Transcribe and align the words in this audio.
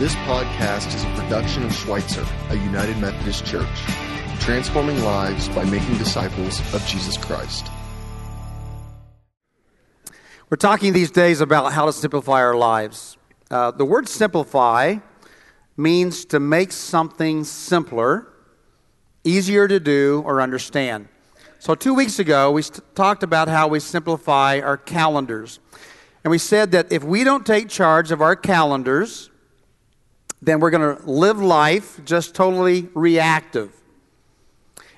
This 0.00 0.14
podcast 0.14 0.94
is 0.94 1.04
a 1.04 1.22
production 1.22 1.62
of 1.62 1.74
Schweitzer, 1.74 2.24
a 2.48 2.54
United 2.54 2.96
Methodist 2.96 3.44
Church, 3.44 3.68
transforming 4.40 4.98
lives 5.04 5.46
by 5.50 5.62
making 5.66 5.98
disciples 5.98 6.58
of 6.72 6.82
Jesus 6.86 7.18
Christ. 7.18 7.66
We're 10.48 10.56
talking 10.56 10.94
these 10.94 11.10
days 11.10 11.42
about 11.42 11.74
how 11.74 11.84
to 11.84 11.92
simplify 11.92 12.40
our 12.40 12.56
lives. 12.56 13.18
Uh, 13.50 13.72
the 13.72 13.84
word 13.84 14.08
simplify 14.08 14.96
means 15.76 16.24
to 16.24 16.40
make 16.40 16.72
something 16.72 17.44
simpler, 17.44 18.26
easier 19.22 19.68
to 19.68 19.78
do, 19.78 20.22
or 20.24 20.40
understand. 20.40 21.08
So, 21.58 21.74
two 21.74 21.92
weeks 21.92 22.18
ago, 22.18 22.50
we 22.52 22.62
st- 22.62 22.80
talked 22.94 23.22
about 23.22 23.48
how 23.48 23.68
we 23.68 23.80
simplify 23.80 24.60
our 24.60 24.78
calendars. 24.78 25.60
And 26.24 26.30
we 26.30 26.38
said 26.38 26.70
that 26.72 26.90
if 26.90 27.04
we 27.04 27.22
don't 27.22 27.44
take 27.44 27.68
charge 27.68 28.10
of 28.10 28.22
our 28.22 28.34
calendars, 28.34 29.30
then 30.42 30.60
we're 30.60 30.70
going 30.70 30.96
to 30.96 31.10
live 31.10 31.40
life 31.40 32.00
just 32.04 32.34
totally 32.34 32.88
reactive. 32.94 33.74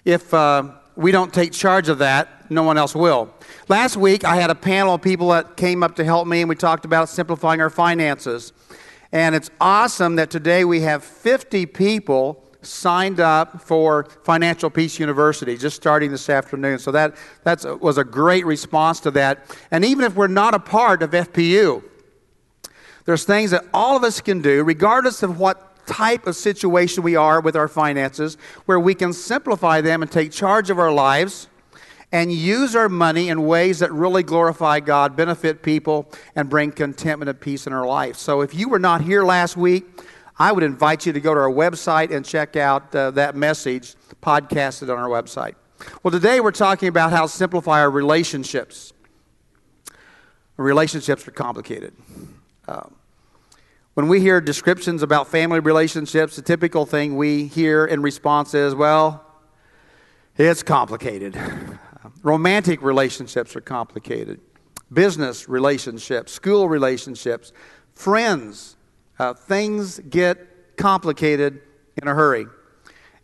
If 0.05 0.33
uh, 0.33 0.73
we 0.96 1.12
don't 1.12 1.33
take 1.33 1.52
charge 1.52 1.88
of 1.88 1.98
that, 1.98 2.50
no 2.50 2.62
one 2.62 2.78
else 2.78 2.95
will. 2.95 3.33
Last 3.69 3.97
week, 3.97 4.24
I 4.24 4.36
had 4.36 4.50
a 4.50 4.55
panel 4.55 4.95
of 4.95 5.02
people 5.02 5.28
that 5.30 5.56
came 5.56 5.83
up 5.83 5.97
to 5.97 6.05
help 6.05 6.27
me, 6.27 6.41
and 6.41 6.48
we 6.48 6.55
talked 6.55 6.84
about 6.84 7.09
simplifying 7.09 7.60
our 7.60 7.70
finances. 7.70 8.52
And 9.10 9.34
it's 9.34 9.50
awesome 9.60 10.16
that 10.16 10.30
today 10.30 10.64
we 10.64 10.80
have 10.80 11.05
50 11.05 11.66
people 11.66 12.42
signed 12.62 13.20
up 13.20 13.61
for 13.62 14.05
Financial 14.24 14.70
Peace 14.70 14.98
University, 14.98 15.56
just 15.56 15.77
starting 15.77 16.11
this 16.11 16.28
afternoon. 16.30 16.78
So 16.78 16.92
that 16.92 17.16
that's, 17.42 17.64
was 17.64 17.98
a 17.98 18.05
great 18.05 18.47
response 18.47 19.00
to 19.00 19.11
that. 19.12 19.45
And 19.70 19.84
even 19.84 20.05
if 20.05 20.14
we're 20.14 20.28
not 20.28 20.55
a 20.55 20.59
part 20.59 21.02
of 21.02 21.11
FPU, 21.11 21.83
there's 23.05 23.24
things 23.24 23.51
that 23.51 23.65
all 23.74 23.97
of 23.97 24.05
us 24.05 24.20
can 24.20 24.42
do, 24.42 24.62
regardless 24.65 25.23
of 25.23 25.38
what 25.38 25.87
type 25.87 26.27
of 26.27 26.37
situation 26.37 27.03
we 27.03 27.17
are 27.17 27.41
with 27.41 27.56
our 27.56 27.69
finances, 27.69 28.36
where 28.67 28.78
we 28.78 28.94
can 28.94 29.12
simplify 29.12 29.81
them 29.81 30.03
and 30.03 30.11
take 30.11 30.31
charge 30.31 30.70
of 30.70 30.78
our 30.78 30.92
lives 30.92 31.48
and 32.12 32.31
use 32.31 32.77
our 32.77 32.89
money 32.89 33.31
in 33.31 33.47
ways 33.47 33.78
that 33.78 33.91
really 33.91 34.22
glorify 34.22 34.78
God, 34.81 35.17
benefit 35.17 35.62
people, 35.62 36.09
and 36.36 36.48
bring 36.48 36.70
contentment 36.70 37.28
and 37.31 37.41
peace 37.41 37.67
in 37.67 37.72
our 37.72 37.86
life. 37.86 38.17
So 38.17 38.42
if 38.42 38.55
you 38.55 38.69
were 38.69 38.78
not 38.78 39.00
here 39.00 39.25
last 39.25 39.56
week, 39.56 39.84
I 40.39 40.53
would 40.53 40.62
invite 40.62 41.06
you 41.06 41.12
to 41.12 41.20
go 41.20 41.34
to 41.34 41.41
our 41.41 41.50
website 41.50 42.14
and 42.14 42.25
check 42.25 42.55
out 42.56 42.94
uh, 42.94 43.11
that 43.12 43.34
message 43.34 43.94
podcasted 44.22 44.92
on 44.92 44.98
our 44.98 45.09
website. 45.09 45.55
Well, 46.03 46.12
today 46.12 46.41
we're 46.41 46.53
talking 46.53 46.89
about 46.89 47.12
how 47.12 47.22
to 47.22 47.28
simplify 47.28 47.81
our 47.81 47.91
relationships. 47.91 48.92
Relationships 50.56 51.27
are 51.27 51.33
complicated. 51.33 51.94
Uh, 52.73 52.89
when 53.92 54.09
we 54.09 54.19
hear 54.19 54.41
descriptions 54.41 55.03
about 55.03 55.28
family 55.28 55.61
relationships, 55.61 56.37
the 56.37 56.41
typical 56.41 56.87
thing 56.87 57.19
we 57.19 57.47
hear 57.47 57.84
in 57.84 58.01
response 58.01 58.55
is, 58.55 58.75
well, 58.75 59.23
it's 60.39 60.62
complicated. 60.62 61.39
Romantic 62.23 62.81
relationships 62.81 63.55
are 63.55 63.61
complicated. 63.61 64.41
Business 64.91 65.50
relationships, 65.50 66.33
school 66.33 66.67
relationships, 66.67 67.53
friends, 67.93 68.77
uh, 69.19 69.34
things 69.34 69.98
get 70.09 70.78
complicated 70.78 71.61
in 72.00 72.09
a 72.09 72.15
hurry. 72.15 72.47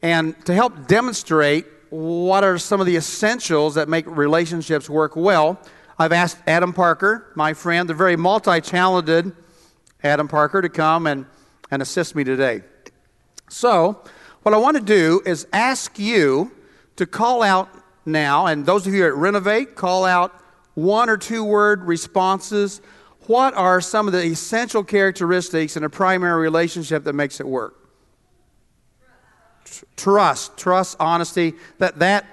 And 0.03 0.45
to 0.45 0.53
help 0.53 0.87
demonstrate 0.87 1.65
what 1.89 2.45
are 2.45 2.59
some 2.59 2.83
of 2.83 2.87
the 2.87 2.97
essentials 2.97 3.77
that 3.77 3.89
make 3.89 4.07
relationships 4.07 4.91
work 4.91 5.17
well, 5.17 5.59
I've 6.01 6.13
asked 6.13 6.39
Adam 6.47 6.73
Parker, 6.73 7.33
my 7.35 7.55
friend, 7.55 7.89
the 7.89 7.95
very 7.95 8.15
multi 8.15 8.61
talented 8.61 9.33
Adam 10.05 10.29
Parker, 10.29 10.63
to 10.63 10.69
come 10.69 11.09
and, 11.09 11.27
and 11.73 11.83
assist 11.83 12.15
me 12.15 12.23
today. 12.23 12.63
So, 13.51 14.05
what 14.43 14.55
I 14.55 14.59
want 14.59 14.77
to 14.77 14.83
do 14.83 15.21
is 15.27 15.49
ask 15.53 15.99
you 15.99 16.53
to 16.97 17.05
call 17.05 17.43
out 17.43 17.69
now, 18.07 18.47
and 18.47 18.65
those 18.65 18.87
of 18.87 18.95
you 18.95 19.05
at 19.07 19.15
Renovate, 19.15 19.75
call 19.75 20.05
out 20.05 20.33
one 20.75 21.11
or 21.11 21.17
two 21.17 21.43
word 21.43 21.83
responses. 21.83 22.81
What 23.27 23.55
are 23.55 23.81
some 23.81 24.07
of 24.07 24.13
the 24.13 24.23
essential 24.23 24.85
characteristics 24.85 25.77
in 25.77 25.83
a 25.83 25.91
primary 25.91 26.41
relationship 26.41 27.03
that 27.05 27.15
makes 27.15 27.41
it 27.41 27.47
work? 27.47 27.75
Trust, 29.97 30.57
trust, 30.57 30.97
honesty. 31.01 31.55
That 31.79 31.99
that 31.99 32.25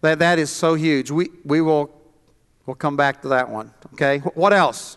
that 0.00 0.18
that 0.18 0.40
is 0.40 0.50
so 0.50 0.74
huge. 0.74 1.12
We 1.12 1.30
we 1.44 1.60
will 1.60 1.99
we'll 2.70 2.76
come 2.76 2.96
back 2.96 3.20
to 3.20 3.26
that 3.26 3.50
one. 3.50 3.74
Okay. 3.94 4.18
What 4.18 4.52
else? 4.52 4.96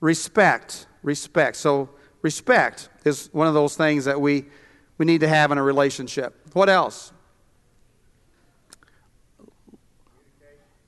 Respect, 0.00 0.88
respect. 1.04 1.54
So 1.54 1.90
respect 2.22 2.88
is 3.04 3.28
one 3.30 3.46
of 3.46 3.54
those 3.54 3.76
things 3.76 4.04
that 4.06 4.20
we 4.20 4.46
we 4.98 5.06
need 5.06 5.20
to 5.20 5.28
have 5.28 5.52
in 5.52 5.58
a 5.58 5.62
relationship. 5.62 6.34
What 6.54 6.68
else? 6.68 7.12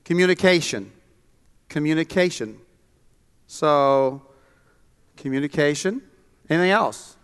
Communication. 0.03 0.91
Communication. 1.69 2.57
So, 3.47 4.21
communication. 5.15 6.01
Anything 6.49 6.71
else? 6.71 7.15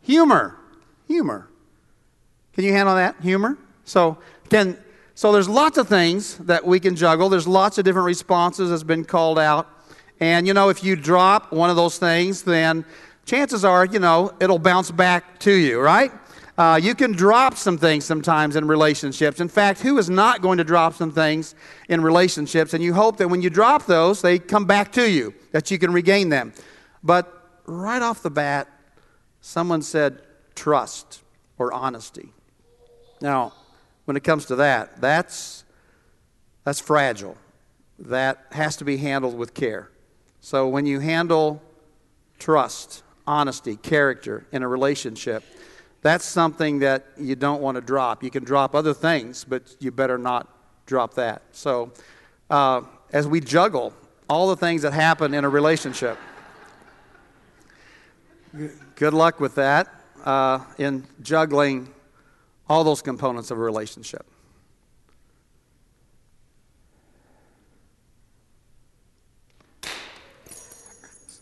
Humor. 0.00 0.56
Humor. 1.06 1.50
Can 2.54 2.64
you 2.64 2.72
handle 2.72 2.94
that? 2.94 3.16
Humor? 3.20 3.58
So, 3.88 4.18
can 4.48 4.78
so 5.14 5.32
there's 5.32 5.48
lots 5.48 5.78
of 5.78 5.88
things 5.88 6.36
that 6.38 6.64
we 6.64 6.78
can 6.78 6.94
juggle. 6.94 7.28
There's 7.28 7.48
lots 7.48 7.76
of 7.76 7.84
different 7.84 8.06
responses 8.06 8.70
that's 8.70 8.84
been 8.84 9.04
called 9.04 9.36
out. 9.36 9.68
And 10.20 10.46
you 10.46 10.54
know, 10.54 10.68
if 10.68 10.84
you 10.84 10.94
drop 10.94 11.52
one 11.52 11.70
of 11.70 11.76
those 11.76 11.98
things, 11.98 12.42
then 12.42 12.84
chances 13.24 13.64
are, 13.64 13.84
you 13.84 13.98
know, 13.98 14.32
it'll 14.40 14.60
bounce 14.60 14.92
back 14.92 15.40
to 15.40 15.52
you, 15.52 15.80
right? 15.80 16.12
Uh, 16.56 16.78
you 16.80 16.94
can 16.94 17.12
drop 17.12 17.54
some 17.54 17.78
things 17.78 18.04
sometimes 18.04 18.56
in 18.56 18.66
relationships. 18.66 19.40
In 19.40 19.48
fact, 19.48 19.80
who 19.80 19.96
is 19.98 20.10
not 20.10 20.40
going 20.40 20.58
to 20.58 20.64
drop 20.64 20.94
some 20.94 21.12
things 21.12 21.54
in 21.88 22.00
relationships? 22.00 22.74
And 22.74 22.82
you 22.82 22.94
hope 22.94 23.16
that 23.18 23.28
when 23.28 23.42
you 23.42 23.50
drop 23.50 23.86
those, 23.86 24.22
they 24.22 24.40
come 24.40 24.66
back 24.66 24.90
to 24.92 25.08
you, 25.08 25.34
that 25.52 25.70
you 25.70 25.78
can 25.78 25.92
regain 25.92 26.30
them. 26.30 26.52
But 27.02 27.60
right 27.66 28.02
off 28.02 28.22
the 28.22 28.30
bat, 28.30 28.66
someone 29.40 29.82
said 29.82 30.20
trust 30.56 31.22
or 31.58 31.72
honesty. 31.72 32.32
Now, 33.20 33.52
when 34.08 34.16
it 34.16 34.24
comes 34.24 34.46
to 34.46 34.56
that, 34.56 35.02
that's, 35.02 35.64
that's 36.64 36.80
fragile. 36.80 37.36
That 37.98 38.46
has 38.52 38.74
to 38.78 38.84
be 38.86 38.96
handled 38.96 39.36
with 39.36 39.52
care. 39.52 39.90
So 40.40 40.66
when 40.66 40.86
you 40.86 41.00
handle 41.00 41.60
trust, 42.38 43.02
honesty, 43.26 43.76
character 43.76 44.46
in 44.50 44.62
a 44.62 44.68
relationship, 44.68 45.44
that's 46.00 46.24
something 46.24 46.78
that 46.78 47.04
you 47.18 47.36
don't 47.36 47.60
want 47.60 47.74
to 47.74 47.82
drop. 47.82 48.24
You 48.24 48.30
can 48.30 48.44
drop 48.44 48.74
other 48.74 48.94
things, 48.94 49.44
but 49.44 49.76
you 49.78 49.90
better 49.90 50.16
not 50.16 50.48
drop 50.86 51.12
that. 51.16 51.42
So, 51.52 51.92
uh, 52.48 52.80
as 53.12 53.26
we 53.26 53.40
juggle 53.40 53.92
all 54.26 54.48
the 54.48 54.56
things 54.56 54.80
that 54.82 54.94
happen 54.94 55.34
in 55.34 55.44
a 55.44 55.50
relationship, 55.50 56.16
good 58.94 59.12
luck 59.12 59.38
with 59.38 59.54
that 59.56 59.86
uh, 60.24 60.60
in 60.78 61.04
juggling 61.20 61.92
all 62.68 62.84
those 62.84 63.02
components 63.02 63.50
of 63.50 63.58
a 63.58 63.60
relationship. 63.60 64.26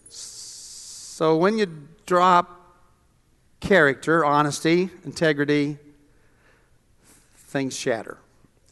So, 0.08 1.36
when 1.36 1.56
you 1.56 1.88
drop 2.04 2.56
character, 3.66 4.24
honesty, 4.24 4.90
integrity, 5.04 5.78
things 7.34 7.76
shatter. 7.76 8.18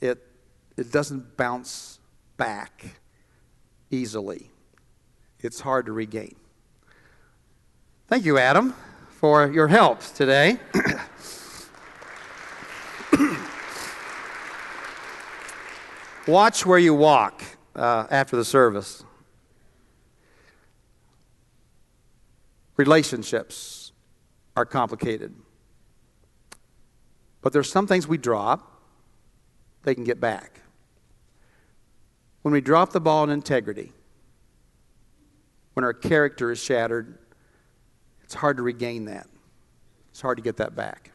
It, 0.00 0.24
it 0.76 0.92
doesn't 0.92 1.36
bounce 1.36 1.98
back 2.36 3.00
easily, 3.90 4.50
it's 5.40 5.60
hard 5.60 5.86
to 5.86 5.92
regain. 5.92 6.36
Thank 8.06 8.24
you, 8.24 8.38
Adam, 8.38 8.74
for 9.10 9.50
your 9.50 9.68
help 9.68 10.00
today. 10.00 10.58
Watch 16.26 16.64
where 16.64 16.78
you 16.78 16.94
walk 16.94 17.42
uh, 17.76 18.06
after 18.10 18.36
the 18.36 18.44
service. 18.44 19.04
Relationships 22.76 23.92
are 24.56 24.64
complicated. 24.64 25.34
But 27.42 27.52
there's 27.52 27.70
some 27.70 27.86
things 27.86 28.08
we 28.08 28.16
drop, 28.16 28.80
they 29.82 29.94
can 29.94 30.04
get 30.04 30.18
back. 30.18 30.62
When 32.40 32.52
we 32.52 32.62
drop 32.62 32.92
the 32.92 33.00
ball 33.00 33.24
in 33.24 33.30
integrity, 33.30 33.92
when 35.74 35.84
our 35.84 35.92
character 35.92 36.50
is 36.50 36.58
shattered, 36.58 37.18
it's 38.22 38.34
hard 38.34 38.56
to 38.56 38.62
regain 38.62 39.04
that. 39.06 39.26
It's 40.10 40.22
hard 40.22 40.38
to 40.38 40.42
get 40.42 40.56
that 40.56 40.74
back. 40.74 41.10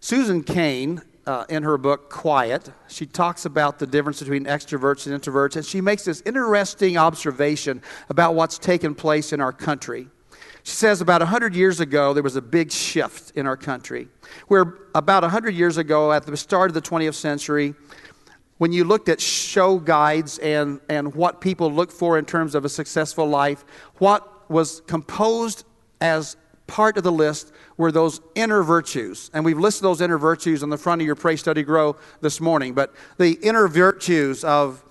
Susan 0.00 0.42
Cain 0.42 1.00
uh, 1.28 1.44
in 1.50 1.62
her 1.62 1.76
book, 1.76 2.08
Quiet, 2.08 2.72
she 2.88 3.04
talks 3.04 3.44
about 3.44 3.78
the 3.78 3.86
difference 3.86 4.20
between 4.20 4.46
extroverts 4.46 5.06
and 5.06 5.22
introverts, 5.22 5.56
and 5.56 5.64
she 5.64 5.82
makes 5.82 6.02
this 6.04 6.22
interesting 6.24 6.96
observation 6.96 7.82
about 8.08 8.34
what's 8.34 8.56
taken 8.58 8.94
place 8.94 9.34
in 9.34 9.40
our 9.42 9.52
country. 9.52 10.08
She 10.62 10.72
says 10.72 11.02
about 11.02 11.20
100 11.20 11.54
years 11.54 11.80
ago, 11.80 12.14
there 12.14 12.22
was 12.22 12.36
a 12.36 12.40
big 12.40 12.72
shift 12.72 13.32
in 13.36 13.46
our 13.46 13.58
country, 13.58 14.08
where 14.46 14.78
about 14.94 15.22
100 15.22 15.54
years 15.54 15.76
ago, 15.76 16.10
at 16.12 16.24
the 16.24 16.34
start 16.34 16.70
of 16.70 16.74
the 16.74 16.80
20th 16.80 17.14
century, 17.14 17.74
when 18.56 18.72
you 18.72 18.84
looked 18.84 19.10
at 19.10 19.20
show 19.20 19.78
guides 19.78 20.38
and, 20.38 20.80
and 20.88 21.14
what 21.14 21.42
people 21.42 21.70
look 21.70 21.92
for 21.92 22.18
in 22.18 22.24
terms 22.24 22.54
of 22.54 22.64
a 22.64 22.70
successful 22.70 23.28
life, 23.28 23.66
what 23.98 24.50
was 24.50 24.80
composed 24.86 25.66
as 26.00 26.38
part 26.68 26.96
of 26.96 27.02
the 27.02 27.10
list 27.10 27.50
were 27.76 27.90
those 27.90 28.20
inner 28.36 28.62
virtues. 28.62 29.28
And 29.34 29.44
we've 29.44 29.58
listed 29.58 29.82
those 29.82 30.00
inner 30.00 30.18
virtues 30.18 30.62
on 30.62 30.70
the 30.70 30.78
front 30.78 31.02
of 31.02 31.06
your 31.06 31.16
Pray 31.16 31.34
Study 31.34 31.64
Grow 31.64 31.96
this 32.20 32.40
morning. 32.40 32.74
But 32.74 32.94
the 33.18 33.32
inner 33.42 33.66
virtues 33.66 34.44
of 34.44 34.84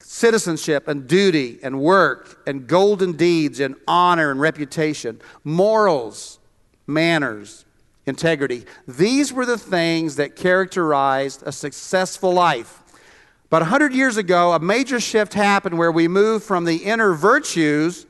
citizenship 0.00 0.88
and 0.88 1.06
duty 1.06 1.60
and 1.62 1.80
work 1.80 2.42
and 2.46 2.66
golden 2.66 3.12
deeds 3.12 3.60
and 3.60 3.76
honor 3.86 4.32
and 4.32 4.40
reputation, 4.40 5.20
morals, 5.44 6.40
manners, 6.86 7.64
integrity. 8.06 8.64
These 8.88 9.32
were 9.32 9.46
the 9.46 9.58
things 9.58 10.16
that 10.16 10.36
characterized 10.36 11.42
a 11.46 11.52
successful 11.52 12.32
life. 12.32 12.80
But 13.50 13.62
100 13.62 13.92
years 13.92 14.16
ago, 14.16 14.52
a 14.52 14.58
major 14.58 14.98
shift 14.98 15.34
happened 15.34 15.78
where 15.78 15.92
we 15.92 16.08
moved 16.08 16.44
from 16.44 16.64
the 16.64 16.76
inner 16.76 17.12
virtues 17.12 18.06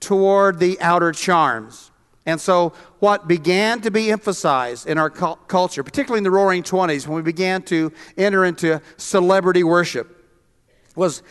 toward 0.00 0.58
the 0.58 0.80
outer 0.80 1.12
charms. 1.12 1.91
And 2.24 2.40
so, 2.40 2.72
what 3.00 3.26
began 3.26 3.80
to 3.80 3.90
be 3.90 4.12
emphasized 4.12 4.86
in 4.86 4.96
our 4.96 5.10
cu- 5.10 5.36
culture, 5.48 5.82
particularly 5.82 6.18
in 6.18 6.24
the 6.24 6.30
roaring 6.30 6.62
20s, 6.62 7.06
when 7.06 7.16
we 7.16 7.22
began 7.22 7.62
to 7.62 7.92
enter 8.16 8.44
into 8.44 8.80
celebrity 8.96 9.64
worship, 9.64 10.24
was, 10.94 11.22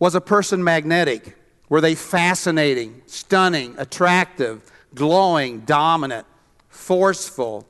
was 0.00 0.16
a 0.16 0.20
person 0.20 0.64
magnetic? 0.64 1.36
Were 1.68 1.80
they 1.80 1.94
fascinating, 1.94 3.02
stunning, 3.06 3.76
attractive, 3.78 4.72
glowing, 4.92 5.60
dominant, 5.60 6.26
forceful, 6.68 7.68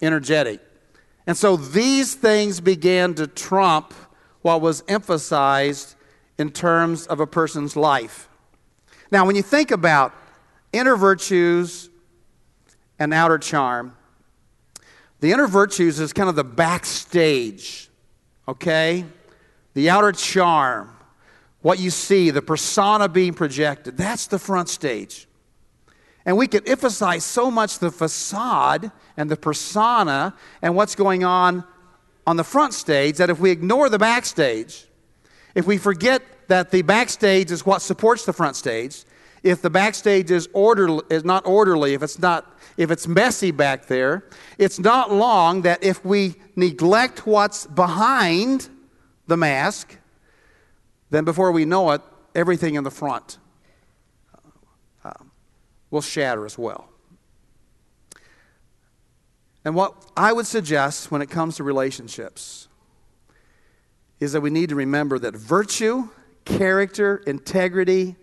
energetic? 0.00 0.60
And 1.26 1.36
so, 1.36 1.56
these 1.56 2.14
things 2.14 2.60
began 2.60 3.12
to 3.14 3.26
trump 3.26 3.92
what 4.40 4.62
was 4.62 4.82
emphasized 4.88 5.96
in 6.38 6.50
terms 6.50 7.06
of 7.08 7.20
a 7.20 7.26
person's 7.26 7.76
life. 7.76 8.28
Now, 9.10 9.26
when 9.26 9.36
you 9.36 9.42
think 9.42 9.70
about 9.70 10.14
inner 10.72 10.96
virtues 10.96 11.90
and 12.98 13.12
outer 13.12 13.38
charm. 13.38 13.96
The 15.20 15.32
inner 15.32 15.46
virtues 15.46 15.98
is 16.00 16.12
kind 16.12 16.28
of 16.28 16.36
the 16.36 16.44
backstage, 16.44 17.88
okay? 18.46 19.04
The 19.74 19.90
outer 19.90 20.12
charm, 20.12 20.94
what 21.62 21.78
you 21.78 21.90
see, 21.90 22.30
the 22.30 22.42
persona 22.42 23.08
being 23.08 23.34
projected, 23.34 23.96
that's 23.96 24.26
the 24.26 24.38
front 24.38 24.68
stage. 24.68 25.26
And 26.24 26.36
we 26.36 26.48
can 26.48 26.66
emphasize 26.68 27.24
so 27.24 27.50
much 27.50 27.78
the 27.78 27.90
facade 27.90 28.90
and 29.16 29.30
the 29.30 29.36
persona 29.36 30.34
and 30.60 30.74
what's 30.74 30.94
going 30.94 31.24
on 31.24 31.64
on 32.26 32.36
the 32.36 32.44
front 32.44 32.74
stage 32.74 33.18
that 33.18 33.30
if 33.30 33.38
we 33.38 33.50
ignore 33.50 33.88
the 33.88 33.98
backstage, 33.98 34.86
if 35.54 35.66
we 35.66 35.78
forget 35.78 36.22
that 36.48 36.70
the 36.72 36.82
backstage 36.82 37.50
is 37.50 37.64
what 37.64 37.80
supports 37.80 38.24
the 38.26 38.32
front 38.32 38.56
stage, 38.56 39.04
if 39.46 39.62
the 39.62 39.70
backstage 39.70 40.32
is, 40.32 40.48
orderly, 40.52 41.04
is 41.08 41.24
not 41.24 41.46
orderly, 41.46 41.94
if 41.94 42.02
it's 42.02 42.18
not 42.18 42.52
if 42.76 42.90
it's 42.90 43.06
messy 43.06 43.52
back 43.52 43.86
there, 43.86 44.24
it's 44.58 44.78
not 44.78 45.10
long 45.10 45.62
that 45.62 45.82
if 45.82 46.04
we 46.04 46.34
neglect 46.56 47.26
what's 47.26 47.66
behind 47.66 48.68
the 49.28 49.36
mask, 49.36 49.96
then 51.08 51.24
before 51.24 51.52
we 51.52 51.64
know 51.64 51.92
it, 51.92 52.02
everything 52.34 52.74
in 52.74 52.84
the 52.84 52.90
front 52.90 53.38
uh, 55.04 55.12
will 55.90 56.02
shatter 56.02 56.44
as 56.44 56.58
well. 56.58 56.88
And 59.64 59.74
what 59.74 59.94
I 60.16 60.32
would 60.32 60.46
suggest 60.46 61.10
when 61.10 61.22
it 61.22 61.30
comes 61.30 61.56
to 61.56 61.64
relationships 61.64 62.68
is 64.18 64.32
that 64.32 64.40
we 64.40 64.50
need 64.50 64.68
to 64.68 64.74
remember 64.74 65.18
that 65.20 65.34
virtue, 65.34 66.08
character, 66.44 67.22
integrity, 67.26 68.16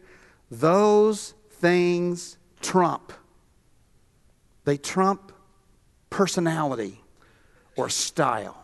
those 0.49 1.33
things 1.49 2.37
trump 2.61 3.13
they 4.65 4.77
trump 4.77 5.31
personality 6.09 7.01
or 7.75 7.89
style. 7.89 8.63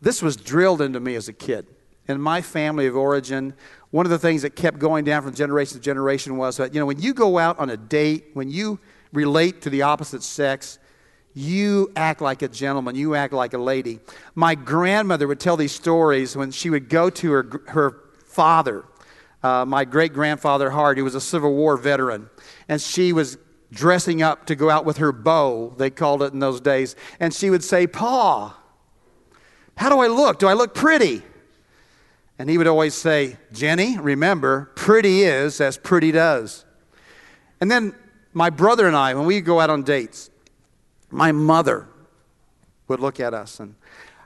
This 0.00 0.22
was 0.22 0.36
drilled 0.36 0.80
into 0.80 0.98
me 0.98 1.14
as 1.14 1.28
a 1.28 1.32
kid. 1.32 1.66
In 2.08 2.20
my 2.20 2.40
family 2.40 2.86
of 2.86 2.96
origin, 2.96 3.54
one 3.90 4.06
of 4.06 4.10
the 4.10 4.18
things 4.18 4.42
that 4.42 4.56
kept 4.56 4.78
going 4.78 5.04
down 5.04 5.22
from 5.22 5.34
generation 5.34 5.74
to 5.78 5.80
generation 5.80 6.36
was 6.36 6.56
that, 6.56 6.74
you 6.74 6.80
know, 6.80 6.86
when 6.86 7.00
you 7.00 7.14
go 7.14 7.38
out 7.38 7.58
on 7.58 7.70
a 7.70 7.76
date, 7.76 8.30
when 8.32 8.50
you 8.50 8.78
relate 9.12 9.62
to 9.62 9.70
the 9.70 9.82
opposite 9.82 10.22
sex, 10.22 10.78
you 11.34 11.92
act 11.94 12.20
like 12.20 12.42
a 12.42 12.48
gentleman, 12.48 12.96
you 12.96 13.14
act 13.14 13.32
like 13.32 13.52
a 13.52 13.58
lady. 13.58 14.00
My 14.34 14.54
grandmother 14.56 15.28
would 15.28 15.38
tell 15.38 15.56
these 15.56 15.72
stories 15.72 16.34
when 16.34 16.50
she 16.50 16.70
would 16.70 16.88
go 16.88 17.10
to 17.10 17.30
her, 17.30 17.62
her 17.68 17.96
father, 18.24 18.84
uh, 19.42 19.64
my 19.64 19.84
great 19.84 20.12
grandfather 20.12 20.70
Hart, 20.70 20.98
who 20.98 21.04
was 21.04 21.14
a 21.14 21.20
Civil 21.20 21.54
War 21.54 21.76
veteran, 21.76 22.28
and 22.68 22.80
she 22.80 23.12
was 23.12 23.38
dressing 23.72 24.22
up 24.22 24.46
to 24.46 24.54
go 24.54 24.68
out 24.68 24.84
with 24.84 24.98
her 24.98 25.12
beau, 25.12 25.74
they 25.76 25.90
called 25.90 26.22
it 26.22 26.32
in 26.32 26.40
those 26.40 26.60
days. 26.60 26.96
And 27.18 27.32
she 27.32 27.50
would 27.50 27.62
say, 27.62 27.86
Pa, 27.86 28.56
how 29.76 29.88
do 29.88 30.00
I 30.00 30.08
look? 30.08 30.38
Do 30.38 30.48
I 30.48 30.54
look 30.54 30.74
pretty? 30.74 31.22
And 32.38 32.50
he 32.50 32.58
would 32.58 32.66
always 32.66 32.94
say, 32.94 33.36
Jenny, 33.52 33.98
remember, 33.98 34.72
pretty 34.74 35.22
is 35.22 35.60
as 35.60 35.76
pretty 35.76 36.10
does. 36.10 36.64
And 37.60 37.70
then 37.70 37.94
my 38.32 38.50
brother 38.50 38.86
and 38.86 38.96
I, 38.96 39.14
when 39.14 39.26
we 39.26 39.40
go 39.40 39.60
out 39.60 39.70
on 39.70 39.82
dates, 39.82 40.30
my 41.10 41.32
mother 41.32 41.86
would 42.88 43.00
look 43.00 43.20
at 43.20 43.34
us. 43.34 43.60
And 43.60 43.74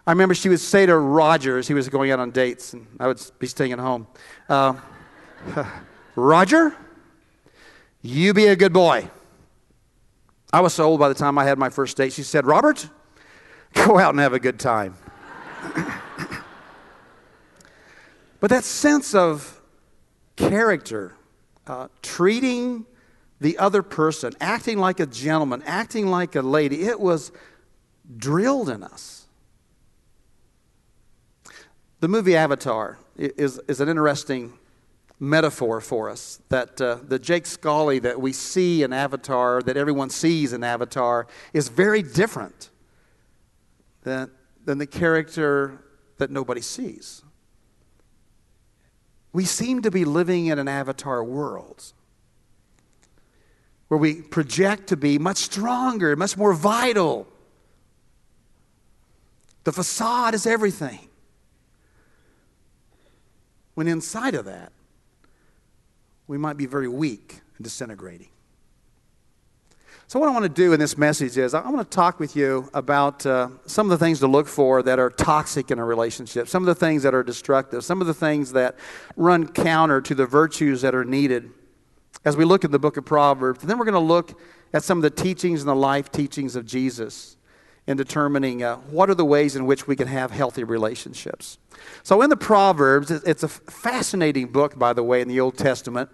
I 0.07 0.13
remember 0.13 0.35
she 0.35 0.49
would 0.49 0.61
say 0.61 0.87
to 0.87 0.97
Roger 0.97 1.59
as 1.59 1.67
he 1.67 1.75
was 1.75 1.89
going 1.89 2.11
out 2.11 2.21
on 2.21 2.31
dates, 2.31 2.73
and 2.73 2.87
I 3.01 3.09
would 3.09 3.21
be 3.39 3.47
staying 3.47 3.73
at 3.73 3.79
home, 3.79 4.07
uh, 4.49 4.75
Roger, 6.17 6.75
you 8.03 8.35
be 8.35 8.47
a 8.47 8.57
good 8.57 8.73
boy. 8.73 9.09
I 10.53 10.61
was 10.61 10.75
so 10.75 10.85
old 10.85 11.01
by 11.01 11.09
the 11.09 11.15
time 11.15 11.39
I 11.39 11.45
had 11.45 11.59
my 11.59 11.71
first 11.71 11.97
date. 11.97 12.13
She 12.13 12.23
said, 12.23 12.47
Robert, 12.47 12.89
go 13.73 13.99
out 13.99 14.11
and 14.11 14.21
have 14.21 14.33
a 14.33 14.39
good 14.39 14.59
time. 14.59 14.95
but 18.41 18.51
that 18.51 18.65
sense 18.65 19.15
of 19.15 19.61
character, 20.37 21.15
uh, 21.67 21.89
treating 22.03 22.87
the 23.41 23.59
other 23.59 23.83
person, 23.83 24.33
acting 24.41 24.79
like 24.79 25.01
a 25.01 25.07
gentleman, 25.07 25.63
acting 25.67 26.07
like 26.07 26.37
a 26.37 26.43
lady, 26.43 26.83
it 26.85 27.01
was 27.01 27.33
drilled 28.17 28.69
in 28.69 28.83
us. 28.83 29.27
The 32.01 32.09
movie 32.09 32.37
Avatar 32.37 32.99
is, 33.17 33.59
is 33.67 33.81
an 33.81 33.89
interesting 33.89 34.53
metaphor 35.21 35.81
for 35.81 36.11
us 36.11 36.41
that 36.49 36.81
uh, 36.81 36.99
the 37.07 37.19
Jake 37.19 37.47
Scully 37.47 37.99
that 38.01 38.21
we 38.21 38.33
see 38.33 38.83
in 38.83 38.93
Avatar, 38.93 39.63
that 39.63 39.77
everyone 39.77 40.11
sees 40.11 40.53
in 40.53 40.65
Avatar, 40.65 41.27
is 41.53 41.69
very 41.69 42.03
different 42.03 42.71
than, 44.03 44.31
than 44.65 44.79
the 44.79 44.87
character 44.87 45.85
that 46.19 46.31
nobody 46.31 46.61
sees. 46.61 47.23
We 49.33 49.45
seem 49.45 49.83
to 49.83 49.91
be 49.91 50.05
living 50.05 50.47
in 50.47 50.59
an 50.59 50.69
Avatar 50.69 51.25
world 51.25 51.93
where 53.89 53.99
we 53.99 54.23
project 54.23 54.89
to 54.89 54.97
be 54.97 55.19
much 55.19 55.39
stronger, 55.39 56.17
much 56.17 56.37
more 56.37 56.53
vital. 56.53 57.27
The 59.65 59.73
facade 59.73 60.35
is 60.35 60.47
everything. 60.47 61.09
When 63.75 63.89
inside 63.89 64.35
of 64.35 64.45
that, 64.45 64.73
we 66.27 66.39
might 66.39 66.57
be 66.57 66.67
very 66.67 66.89
weak 66.89 67.41
and 67.57 67.65
disintegrating. 67.65 68.29
So, 70.07 70.21
what 70.21 70.29
I 70.29 70.33
want 70.33 70.45
to 70.45 70.51
do 70.51 70.73
in 70.75 70.81
this 70.81 70.99
message 70.99 71.39
is 71.39 71.55
I 71.55 71.69
want 71.69 71.91
to 71.91 71.97
talk 71.97 72.21
with 72.21 72.37
you 72.37 72.69
about 72.75 73.25
uh, 73.25 73.49
some 73.67 73.87
of 73.87 73.91
the 73.91 74.05
things 74.05 74.21
to 74.21 74.27
look 74.27 74.47
for 74.47 74.83
that 74.83 74.99
are 74.99 75.11
toxic 75.11 75.71
in 75.71 75.79
a 75.79 75.85
relationship, 75.85 76.47
some 76.47 76.63
of 76.63 76.67
the 76.67 76.75
things 76.75 77.03
that 77.05 77.15
are 77.15 77.23
destructive, 77.23 77.85
some 77.85 78.01
of 78.03 78.07
the 78.07 78.15
things 78.15 78.53
that 78.53 78.77
run 79.17 79.49
counter 79.49 80.01
to 80.03 80.15
the 80.15 80.27
virtues 80.27 80.83
that 80.83 80.95
are 80.95 81.05
needed 81.05 81.51
as 82.25 82.37
we 82.37 82.45
look 82.45 82.65
at 82.65 82.71
the 82.71 82.79
book 82.79 82.97
of 82.97 83.05
Proverbs. 83.05 83.63
And 83.63 83.71
then 83.71 83.79
we're 83.79 83.87
going 83.87 83.95
to 83.95 83.99
look 83.99 84.39
at 84.75 84.85
some 84.85 84.99
of 84.99 85.03
the 85.03 85.11
teachings 85.11 85.61
and 85.61 85.69
the 85.69 85.75
life 85.75 86.13
teachings 86.13 86.55
of 86.55 86.67
Jesus 86.67 87.37
in 87.87 87.97
determining 87.97 88.63
uh, 88.63 88.77
what 88.77 89.11
are 89.11 89.15
the 89.15 89.25
ways 89.25 89.57
in 89.57 89.67
which 89.67 89.87
we 89.87 89.97
can 89.97 90.09
have 90.09 90.31
healthy 90.31 90.65
relationships. 90.65 91.59
So, 92.03 92.23
in 92.23 92.31
the 92.31 92.37
Proverbs, 92.37 93.11
it's 93.11 93.43
a 93.43 93.49
fascinating 93.49 94.49
book, 94.49 94.79
by 94.79 94.93
the 94.93 95.03
way, 95.03 95.21
in 95.21 95.29
the 95.29 95.41
Old 95.41 95.59
Testament. 95.59 96.11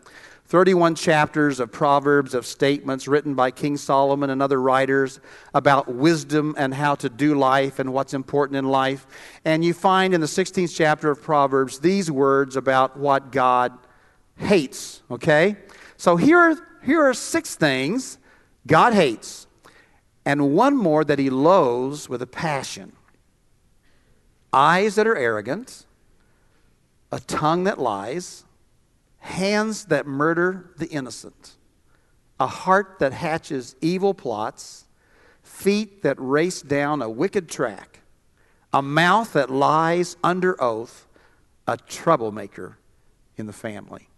31 0.46 0.96
chapters 0.96 1.60
of 1.60 1.70
Proverbs, 1.70 2.34
of 2.34 2.44
statements 2.44 3.06
written 3.06 3.36
by 3.36 3.52
King 3.52 3.76
Solomon 3.76 4.30
and 4.30 4.42
other 4.42 4.60
writers 4.60 5.20
about 5.54 5.86
wisdom 5.86 6.56
and 6.58 6.74
how 6.74 6.96
to 6.96 7.08
do 7.08 7.36
life 7.36 7.78
and 7.78 7.92
what's 7.92 8.14
important 8.14 8.56
in 8.56 8.64
life. 8.64 9.06
And 9.44 9.64
you 9.64 9.72
find 9.72 10.12
in 10.12 10.20
the 10.20 10.26
16th 10.26 10.74
chapter 10.74 11.08
of 11.08 11.22
Proverbs 11.22 11.78
these 11.78 12.10
words 12.10 12.56
about 12.56 12.98
what 12.98 13.30
God 13.30 13.78
hates, 14.38 15.02
okay? 15.08 15.54
So 15.96 16.16
here, 16.16 16.58
here 16.82 17.02
are 17.02 17.14
six 17.14 17.54
things 17.54 18.18
God 18.66 18.92
hates, 18.92 19.46
and 20.30 20.54
one 20.54 20.76
more 20.76 21.02
that 21.02 21.18
he 21.18 21.28
loathes 21.28 22.08
with 22.08 22.22
a 22.22 22.26
passion 22.26 22.92
eyes 24.52 24.94
that 24.94 25.04
are 25.04 25.16
arrogant, 25.16 25.86
a 27.10 27.18
tongue 27.18 27.64
that 27.64 27.80
lies 27.80 28.44
hands 29.18 29.86
that 29.86 30.06
murder 30.06 30.70
the 30.76 30.86
innocent, 30.86 31.56
a 32.38 32.46
heart 32.46 33.00
that 33.00 33.12
hatches 33.12 33.74
evil 33.80 34.14
plots, 34.14 34.84
feet 35.42 36.02
that 36.02 36.16
race 36.20 36.62
down 36.62 37.02
a 37.02 37.10
wicked 37.10 37.48
track, 37.48 37.98
a 38.72 38.80
mouth 38.80 39.32
that 39.32 39.50
lies 39.50 40.16
under 40.22 40.62
oath, 40.62 41.08
a 41.66 41.76
troublemaker 41.76 42.78
in 43.36 43.46
the 43.46 43.52
family. 43.52 44.08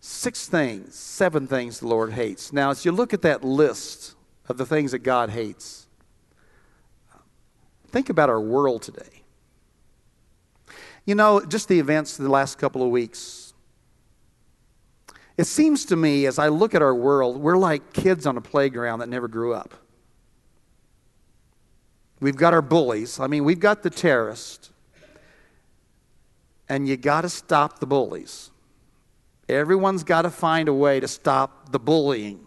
Six 0.00 0.48
things, 0.48 0.94
seven 0.94 1.46
things 1.46 1.80
the 1.80 1.86
Lord 1.86 2.12
hates. 2.14 2.50
Now, 2.50 2.70
as 2.70 2.86
you 2.86 2.92
look 2.92 3.12
at 3.12 3.20
that 3.22 3.44
list 3.44 4.14
of 4.48 4.58
the 4.58 4.66
things 4.66 4.92
that 4.92 5.00
God 5.00 5.30
hates, 5.30 5.86
think 7.88 8.08
about 8.08 8.28
our 8.28 8.40
world 8.40 8.82
today. 8.82 9.22
You 11.04 11.14
know, 11.14 11.44
just 11.44 11.68
the 11.68 11.78
events 11.78 12.18
of 12.18 12.24
the 12.24 12.30
last 12.30 12.58
couple 12.58 12.82
of 12.82 12.90
weeks 12.90 13.42
it 15.36 15.46
seems 15.46 15.86
to 15.86 15.96
me, 15.96 16.26
as 16.26 16.38
I 16.38 16.48
look 16.48 16.74
at 16.74 16.82
our 16.82 16.94
world, 16.94 17.38
we're 17.38 17.56
like 17.56 17.92
kids 17.92 18.26
on 18.26 18.36
a 18.36 18.40
playground 18.40 18.98
that 18.98 19.08
never 19.08 19.28
grew 19.28 19.54
up. 19.54 19.74
We've 22.20 22.36
got 22.36 22.54
our 22.54 22.62
bullies. 22.62 23.18
I 23.18 23.26
mean, 23.26 23.44
we've 23.44 23.58
got 23.58 23.82
the 23.82 23.90
terrorists. 23.90 24.70
And 26.68 26.88
you 26.88 26.96
got 26.96 27.22
to 27.22 27.28
stop 27.28 27.80
the 27.80 27.86
bullies. 27.86 28.50
Everyone's 29.48 30.04
got 30.04 30.22
to 30.22 30.30
find 30.30 30.68
a 30.68 30.74
way 30.74 31.00
to 31.00 31.08
stop 31.08 31.72
the 31.72 31.78
bullying. 31.78 32.46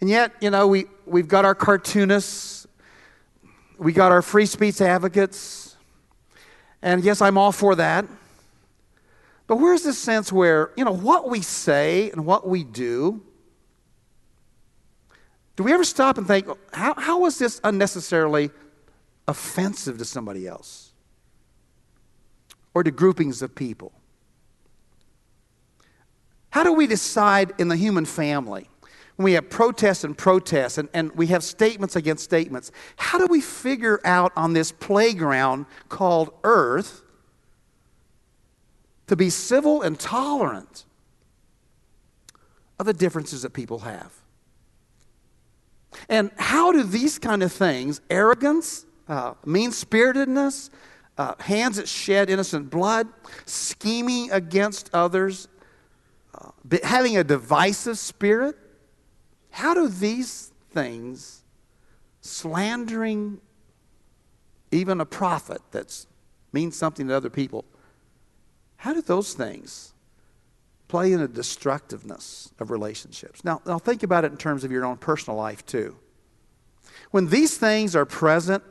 And 0.00 0.08
yet, 0.08 0.32
you 0.40 0.50
know, 0.50 0.66
we, 0.66 0.86
we've 1.06 1.28
got 1.28 1.44
our 1.44 1.54
cartoonists, 1.54 2.66
we 3.78 3.92
got 3.92 4.12
our 4.12 4.22
free 4.22 4.46
speech 4.46 4.80
advocates. 4.80 5.76
And 6.82 7.02
yes, 7.02 7.20
I'm 7.20 7.36
all 7.36 7.52
for 7.52 7.74
that. 7.76 8.06
But 9.48 9.56
where's 9.56 9.82
this 9.82 9.98
sense 9.98 10.32
where, 10.32 10.70
you 10.76 10.84
know, 10.84 10.92
what 10.92 11.28
we 11.28 11.40
say 11.40 12.10
and 12.10 12.26
what 12.26 12.46
we 12.46 12.64
do, 12.64 13.22
do 15.56 15.64
we 15.64 15.72
ever 15.72 15.84
stop 15.84 16.18
and 16.18 16.26
think, 16.26 16.46
how, 16.72 16.94
how 16.94 17.26
is 17.26 17.38
this 17.38 17.60
unnecessarily 17.64 18.50
offensive 19.26 19.98
to 19.98 20.04
somebody 20.04 20.46
else 20.46 20.92
or 22.74 22.84
to 22.84 22.90
groupings 22.90 23.42
of 23.42 23.54
people? 23.54 23.92
How 26.50 26.62
do 26.62 26.72
we 26.72 26.86
decide 26.86 27.52
in 27.58 27.68
the 27.68 27.76
human 27.76 28.04
family 28.04 28.68
we 29.24 29.32
have 29.32 29.50
protests 29.50 30.04
and 30.04 30.16
protests 30.16 30.78
and, 30.78 30.88
and 30.94 31.12
we 31.12 31.26
have 31.28 31.42
statements 31.42 31.96
against 31.96 32.24
statements? 32.24 32.70
How 32.96 33.18
do 33.18 33.26
we 33.26 33.40
figure 33.40 34.00
out 34.04 34.32
on 34.36 34.52
this 34.52 34.72
playground 34.72 35.66
called 35.88 36.32
earth? 36.44 37.02
to 39.08 39.16
be 39.16 39.30
civil 39.30 39.82
and 39.82 39.98
tolerant 39.98 40.84
of 42.78 42.86
the 42.86 42.92
differences 42.92 43.42
that 43.42 43.52
people 43.52 43.80
have. 43.80 44.12
And 46.08 46.30
how 46.36 46.70
do 46.70 46.84
these 46.84 47.18
kind 47.18 47.42
of 47.42 47.50
things, 47.50 48.00
arrogance, 48.08 48.86
uh, 49.08 49.34
mean 49.44 49.70
spiritedness, 49.70 50.70
uh, 51.16 51.34
hands 51.40 51.76
that 51.78 51.88
shed 51.88 52.30
innocent 52.30 52.70
blood, 52.70 53.08
scheming 53.46 54.30
against 54.30 54.90
others, 54.92 55.48
uh, 56.34 56.50
having 56.84 57.16
a 57.16 57.24
divisive 57.24 57.98
spirit, 57.98 58.56
how 59.58 59.74
do 59.74 59.88
these 59.88 60.52
things, 60.70 61.42
slandering 62.20 63.40
even 64.70 65.00
a 65.00 65.04
prophet 65.04 65.60
that 65.72 66.06
means 66.52 66.76
something 66.76 67.08
to 67.08 67.16
other 67.16 67.28
people, 67.28 67.64
how 68.76 68.94
do 68.94 69.02
those 69.02 69.34
things 69.34 69.94
play 70.86 71.12
in 71.12 71.20
the 71.20 71.26
destructiveness 71.26 72.52
of 72.60 72.70
relationships? 72.70 73.42
Now, 73.42 73.60
now 73.66 73.80
think 73.80 74.04
about 74.04 74.24
it 74.24 74.30
in 74.30 74.38
terms 74.38 74.62
of 74.62 74.70
your 74.70 74.84
own 74.84 74.96
personal 74.96 75.36
life 75.36 75.66
too. 75.66 75.96
When 77.10 77.26
these 77.26 77.58
things 77.58 77.96
are 77.96 78.06
present 78.06 78.62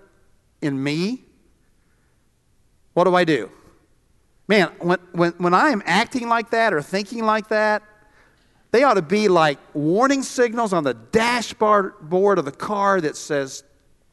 in 0.62 0.82
me, 0.82 1.26
what 2.94 3.04
do 3.04 3.14
I 3.14 3.26
do? 3.26 3.52
Man, 4.48 4.72
when, 4.80 5.00
when, 5.12 5.34
when 5.34 5.54
I 5.54 5.72
am 5.72 5.84
acting 5.86 6.30
like 6.30 6.52
that 6.52 6.74
or 6.74 6.82
thinking 6.82 7.26
like 7.26 7.50
that, 7.50 7.84
they 8.72 8.84
ought 8.84 8.96
to 8.96 9.02
be 9.02 9.28
like 9.28 9.60
warning 9.74 10.24
signals 10.24 10.74
on 10.74 10.84
the 10.84 10.94
dashboard 10.94 12.40
of 12.40 12.46
the 12.46 12.52
car 12.52 13.00
that 13.02 13.16
says, 13.16 13.64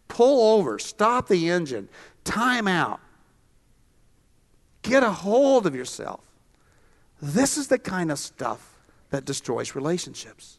pull 0.08 0.54
over, 0.54 0.78
stop 0.78 1.28
the 1.28 1.50
engine, 1.50 1.88
time 2.22 2.68
out. 2.68 3.00
Get 4.82 5.02
a 5.02 5.10
hold 5.10 5.66
of 5.66 5.74
yourself. 5.74 6.20
This 7.20 7.56
is 7.56 7.68
the 7.68 7.78
kind 7.78 8.12
of 8.12 8.18
stuff 8.18 8.78
that 9.10 9.24
destroys 9.24 9.74
relationships. 9.74 10.58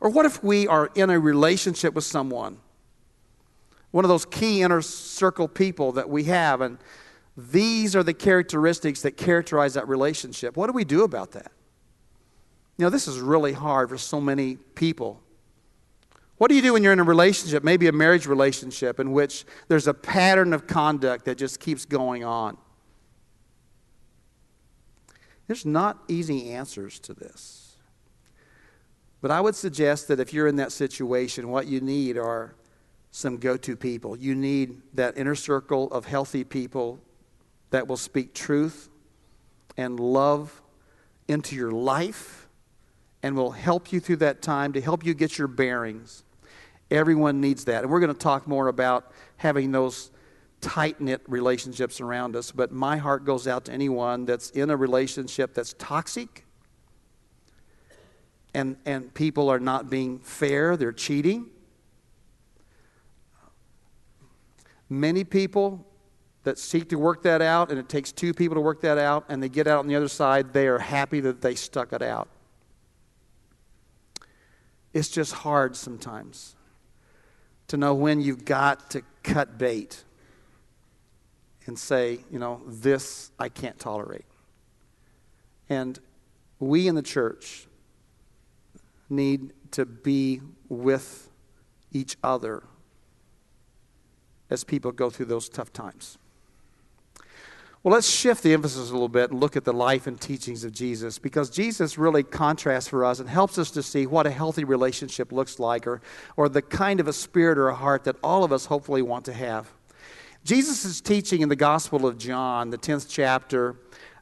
Or 0.00 0.10
what 0.10 0.26
if 0.26 0.42
we 0.42 0.66
are 0.68 0.90
in 0.94 1.10
a 1.10 1.18
relationship 1.18 1.94
with 1.94 2.04
someone, 2.04 2.58
one 3.90 4.04
of 4.04 4.08
those 4.08 4.24
key 4.24 4.62
inner 4.62 4.82
circle 4.82 5.48
people 5.48 5.92
that 5.92 6.08
we 6.08 6.24
have, 6.24 6.60
and 6.60 6.78
these 7.36 7.96
are 7.96 8.02
the 8.02 8.14
characteristics 8.14 9.02
that 9.02 9.16
characterize 9.16 9.74
that 9.74 9.88
relationship? 9.88 10.56
What 10.56 10.66
do 10.66 10.72
we 10.72 10.84
do 10.84 11.04
about 11.04 11.32
that? 11.32 11.52
You 12.78 12.84
know, 12.84 12.90
this 12.90 13.08
is 13.08 13.18
really 13.18 13.52
hard 13.52 13.88
for 13.88 13.98
so 13.98 14.20
many 14.20 14.56
people. 14.56 15.20
What 16.38 16.48
do 16.48 16.54
you 16.54 16.62
do 16.62 16.74
when 16.74 16.84
you're 16.84 16.92
in 16.92 17.00
a 17.00 17.04
relationship, 17.04 17.64
maybe 17.64 17.88
a 17.88 17.92
marriage 17.92 18.26
relationship, 18.26 19.00
in 19.00 19.10
which 19.10 19.44
there's 19.66 19.88
a 19.88 19.94
pattern 19.94 20.52
of 20.52 20.68
conduct 20.68 21.24
that 21.24 21.36
just 21.36 21.58
keeps 21.58 21.84
going 21.84 22.24
on? 22.24 22.56
There's 25.48 25.66
not 25.66 25.98
easy 26.06 26.52
answers 26.52 27.00
to 27.00 27.14
this. 27.14 27.76
But 29.20 29.32
I 29.32 29.40
would 29.40 29.56
suggest 29.56 30.06
that 30.08 30.20
if 30.20 30.32
you're 30.32 30.46
in 30.46 30.56
that 30.56 30.70
situation, 30.70 31.48
what 31.48 31.66
you 31.66 31.80
need 31.80 32.16
are 32.16 32.54
some 33.10 33.38
go 33.38 33.56
to 33.56 33.74
people. 33.74 34.16
You 34.16 34.36
need 34.36 34.80
that 34.94 35.18
inner 35.18 35.34
circle 35.34 35.90
of 35.90 36.04
healthy 36.04 36.44
people 36.44 37.00
that 37.70 37.88
will 37.88 37.96
speak 37.96 38.34
truth 38.34 38.88
and 39.76 39.98
love 39.98 40.62
into 41.26 41.56
your 41.56 41.72
life 41.72 42.47
and 43.22 43.36
will 43.36 43.50
help 43.50 43.92
you 43.92 44.00
through 44.00 44.16
that 44.16 44.42
time 44.42 44.72
to 44.72 44.80
help 44.80 45.04
you 45.04 45.14
get 45.14 45.38
your 45.38 45.48
bearings. 45.48 46.24
Everyone 46.90 47.40
needs 47.40 47.64
that. 47.66 47.82
And 47.82 47.90
we're 47.90 48.00
going 48.00 48.12
to 48.12 48.18
talk 48.18 48.46
more 48.46 48.68
about 48.68 49.12
having 49.36 49.72
those 49.72 50.10
tight 50.60 51.00
knit 51.00 51.22
relationships 51.28 52.00
around 52.00 52.34
us, 52.34 52.50
but 52.50 52.72
my 52.72 52.96
heart 52.96 53.24
goes 53.24 53.46
out 53.46 53.66
to 53.66 53.72
anyone 53.72 54.24
that's 54.24 54.50
in 54.50 54.70
a 54.70 54.76
relationship 54.76 55.54
that's 55.54 55.74
toxic 55.74 56.44
and, 58.54 58.76
and 58.86 59.12
people 59.14 59.48
are 59.48 59.60
not 59.60 59.90
being 59.90 60.18
fair, 60.18 60.76
they're 60.76 60.92
cheating. 60.92 61.46
Many 64.88 65.22
people 65.22 65.86
that 66.44 66.58
seek 66.58 66.88
to 66.88 66.96
work 66.96 67.22
that 67.22 67.42
out, 67.42 67.70
and 67.70 67.78
it 67.78 67.88
takes 67.88 68.10
two 68.10 68.32
people 68.32 68.54
to 68.54 68.60
work 68.60 68.80
that 68.80 68.96
out, 68.96 69.24
and 69.28 69.42
they 69.42 69.48
get 69.48 69.66
out 69.66 69.80
on 69.80 69.86
the 69.86 69.94
other 69.94 70.08
side, 70.08 70.52
they 70.52 70.66
are 70.66 70.78
happy 70.78 71.20
that 71.20 71.42
they 71.42 71.54
stuck 71.54 71.92
it 71.92 72.02
out. 72.02 72.28
It's 74.92 75.08
just 75.08 75.32
hard 75.32 75.76
sometimes 75.76 76.56
to 77.68 77.76
know 77.76 77.94
when 77.94 78.20
you've 78.20 78.44
got 78.44 78.90
to 78.90 79.02
cut 79.22 79.58
bait 79.58 80.04
and 81.66 81.78
say, 81.78 82.20
you 82.30 82.38
know, 82.38 82.62
this 82.66 83.30
I 83.38 83.50
can't 83.50 83.78
tolerate. 83.78 84.24
And 85.68 85.98
we 86.58 86.88
in 86.88 86.94
the 86.94 87.02
church 87.02 87.66
need 89.10 89.52
to 89.72 89.84
be 89.84 90.40
with 90.68 91.30
each 91.92 92.16
other 92.22 92.62
as 94.50 94.64
people 94.64 94.92
go 94.92 95.10
through 95.10 95.26
those 95.26 95.48
tough 95.48 95.72
times. 95.72 96.16
Well, 97.88 97.94
let's 97.94 98.10
shift 98.10 98.42
the 98.42 98.52
emphasis 98.52 98.90
a 98.90 98.92
little 98.92 99.08
bit 99.08 99.30
and 99.30 99.40
look 99.40 99.56
at 99.56 99.64
the 99.64 99.72
life 99.72 100.06
and 100.06 100.20
teachings 100.20 100.62
of 100.62 100.72
Jesus 100.72 101.18
because 101.18 101.48
Jesus 101.48 101.96
really 101.96 102.22
contrasts 102.22 102.86
for 102.86 103.02
us 103.02 103.18
and 103.18 103.26
helps 103.26 103.56
us 103.56 103.70
to 103.70 103.82
see 103.82 104.04
what 104.06 104.26
a 104.26 104.30
healthy 104.30 104.62
relationship 104.62 105.32
looks 105.32 105.58
like 105.58 105.86
or, 105.86 106.02
or 106.36 106.50
the 106.50 106.60
kind 106.60 107.00
of 107.00 107.08
a 107.08 107.14
spirit 107.14 107.56
or 107.56 107.68
a 107.68 107.74
heart 107.74 108.04
that 108.04 108.16
all 108.22 108.44
of 108.44 108.52
us 108.52 108.66
hopefully 108.66 109.00
want 109.00 109.24
to 109.24 109.32
have. 109.32 109.70
Jesus' 110.44 110.84
is 110.84 111.00
teaching 111.00 111.40
in 111.40 111.48
the 111.48 111.56
Gospel 111.56 112.04
of 112.04 112.18
John, 112.18 112.68
the 112.68 112.76
10th 112.76 113.06
chapter, 113.08 113.76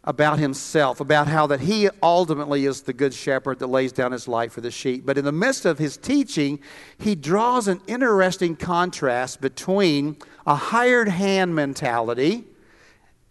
about 0.05 0.39
himself, 0.39 1.01
about 1.01 1.27
how 1.27 1.49
that 1.49 1.59
he 1.59 1.89
ultimately 2.05 2.67
is 2.67 2.83
the 2.83 2.93
good 2.93 3.13
shepherd 3.13 3.59
that 3.59 3.67
lays 3.67 3.91
down 3.91 4.13
his 4.13 4.29
life 4.29 4.53
for 4.53 4.61
the 4.61 4.71
sheep. 4.71 5.05
But 5.05 5.19
in 5.19 5.25
the 5.25 5.33
midst 5.33 5.67
of 5.67 5.81
his 5.81 5.97
teaching, 5.97 6.61
he 6.99 7.17
draws 7.17 7.67
an 7.67 7.81
interesting 7.89 8.55
contrast 8.55 9.41
between 9.41 10.19
a 10.47 10.55
hired 10.55 11.09
hand 11.09 11.57
mentality 11.57 12.45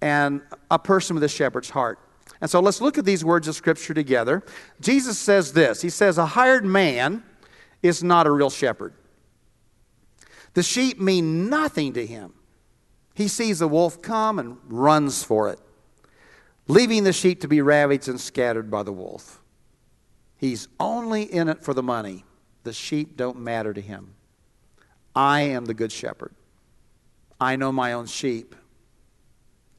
and 0.06 0.42
a 0.70 0.78
person 0.78 1.16
with 1.16 1.24
a 1.24 1.28
shepherd's 1.28 1.72
heart. 1.72 1.98
And 2.40 2.50
so 2.50 2.60
let's 2.60 2.80
look 2.80 3.00
at 3.00 3.06
these 3.06 3.26
words 3.26 3.48
of 3.48 3.56
scripture 3.56 3.96
together. 3.96 4.44
Jesus 4.80 5.18
says 5.18 5.54
this 5.54 5.82
He 5.82 5.90
says, 5.90 6.20
A 6.20 6.28
hired 6.28 6.64
man 6.64 7.24
is 7.82 8.04
not 8.04 8.28
a 8.28 8.32
real 8.32 8.52
shepherd. 8.52 8.94
The 10.54 10.62
sheep 10.64 11.02
mean 11.02 11.50
nothing 11.50 11.94
to 11.94 12.06
him. 12.06 12.34
He 13.16 13.28
sees 13.28 13.60
the 13.60 13.68
wolf 13.68 14.02
come 14.02 14.38
and 14.38 14.58
runs 14.68 15.24
for 15.24 15.50
it 15.50 15.60
leaving 16.68 17.04
the 17.04 17.14
sheep 17.14 17.42
to 17.42 17.48
be 17.48 17.62
ravaged 17.62 18.08
and 18.08 18.20
scattered 18.20 18.72
by 18.72 18.84
the 18.84 18.92
wolf. 18.92 19.42
He's 20.38 20.68
only 20.80 21.24
in 21.24 21.48
it 21.48 21.64
for 21.64 21.74
the 21.74 21.84
money. 21.84 22.26
The 22.64 22.74
sheep 22.74 23.16
don't 23.16 23.38
matter 23.38 23.74
to 23.74 23.82
him. 23.82 24.16
I 25.16 25.42
am 25.42 25.66
the 25.66 25.74
good 25.74 25.92
shepherd. 25.92 26.34
I 27.40 27.56
know 27.56 27.72
my 27.72 27.94
own 27.94 28.08
sheep, 28.08 28.56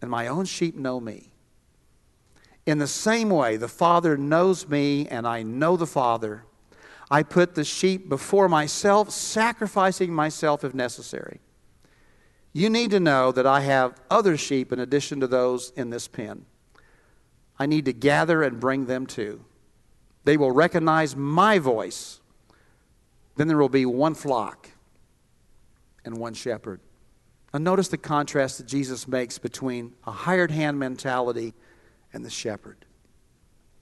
and 0.01 0.11
my 0.11 0.27
own 0.27 0.45
sheep 0.45 0.75
know 0.75 1.01
me. 1.01 1.33
In 2.67 2.79
the 2.79 2.87
same 2.87 3.31
way, 3.31 3.57
the 3.57 3.69
Father 3.69 4.17
knows 4.17 4.69
me, 4.69 5.07
and 5.09 5.27
I 5.27 5.43
know 5.43 5.77
the 5.77 5.87
Father. 5.87 6.45
I 7.11 7.23
put 7.23 7.55
the 7.55 7.65
sheep 7.65 8.09
before 8.09 8.49
myself, 8.49 9.11
sacrificing 9.11 10.13
myself 10.13 10.65
if 10.65 10.75
necessary. 10.75 11.41
You 12.53 12.69
need 12.69 12.91
to 12.91 13.01
know 13.01 13.31
that 13.33 13.47
I 13.47 13.61
have 13.61 14.01
other 14.11 14.37
sheep 14.37 14.73
in 14.73 14.81
addition 14.81 15.21
to 15.21 15.27
those 15.27 15.71
in 15.77 15.91
this 15.91 16.09
pen. 16.09 16.47
I 17.59 17.67
need 17.67 17.85
to 17.85 17.93
gather 17.93 18.43
and 18.43 18.59
bring 18.59 18.87
them 18.87 19.07
to. 19.09 19.45
They 20.25 20.37
will 20.37 20.51
recognize 20.51 21.15
my 21.15 21.59
voice. 21.59 22.21
Then 23.37 23.47
there 23.47 23.59
will 23.59 23.69
be 23.69 23.87
one 23.87 24.15
flock 24.15 24.71
and 26.05 26.17
one 26.17 26.35
shepherd. 26.35 26.81
And 27.57 27.65
notice 27.65 27.89
the 27.89 27.97
contrast 27.97 28.59
that 28.59 28.67
Jesus 28.67 29.09
makes 29.09 29.39
between 29.39 29.95
a 30.07 30.11
hired 30.11 30.51
hand 30.51 30.79
mentality 30.79 31.55
and 32.13 32.23
the 32.23 32.29
shepherd. 32.29 32.85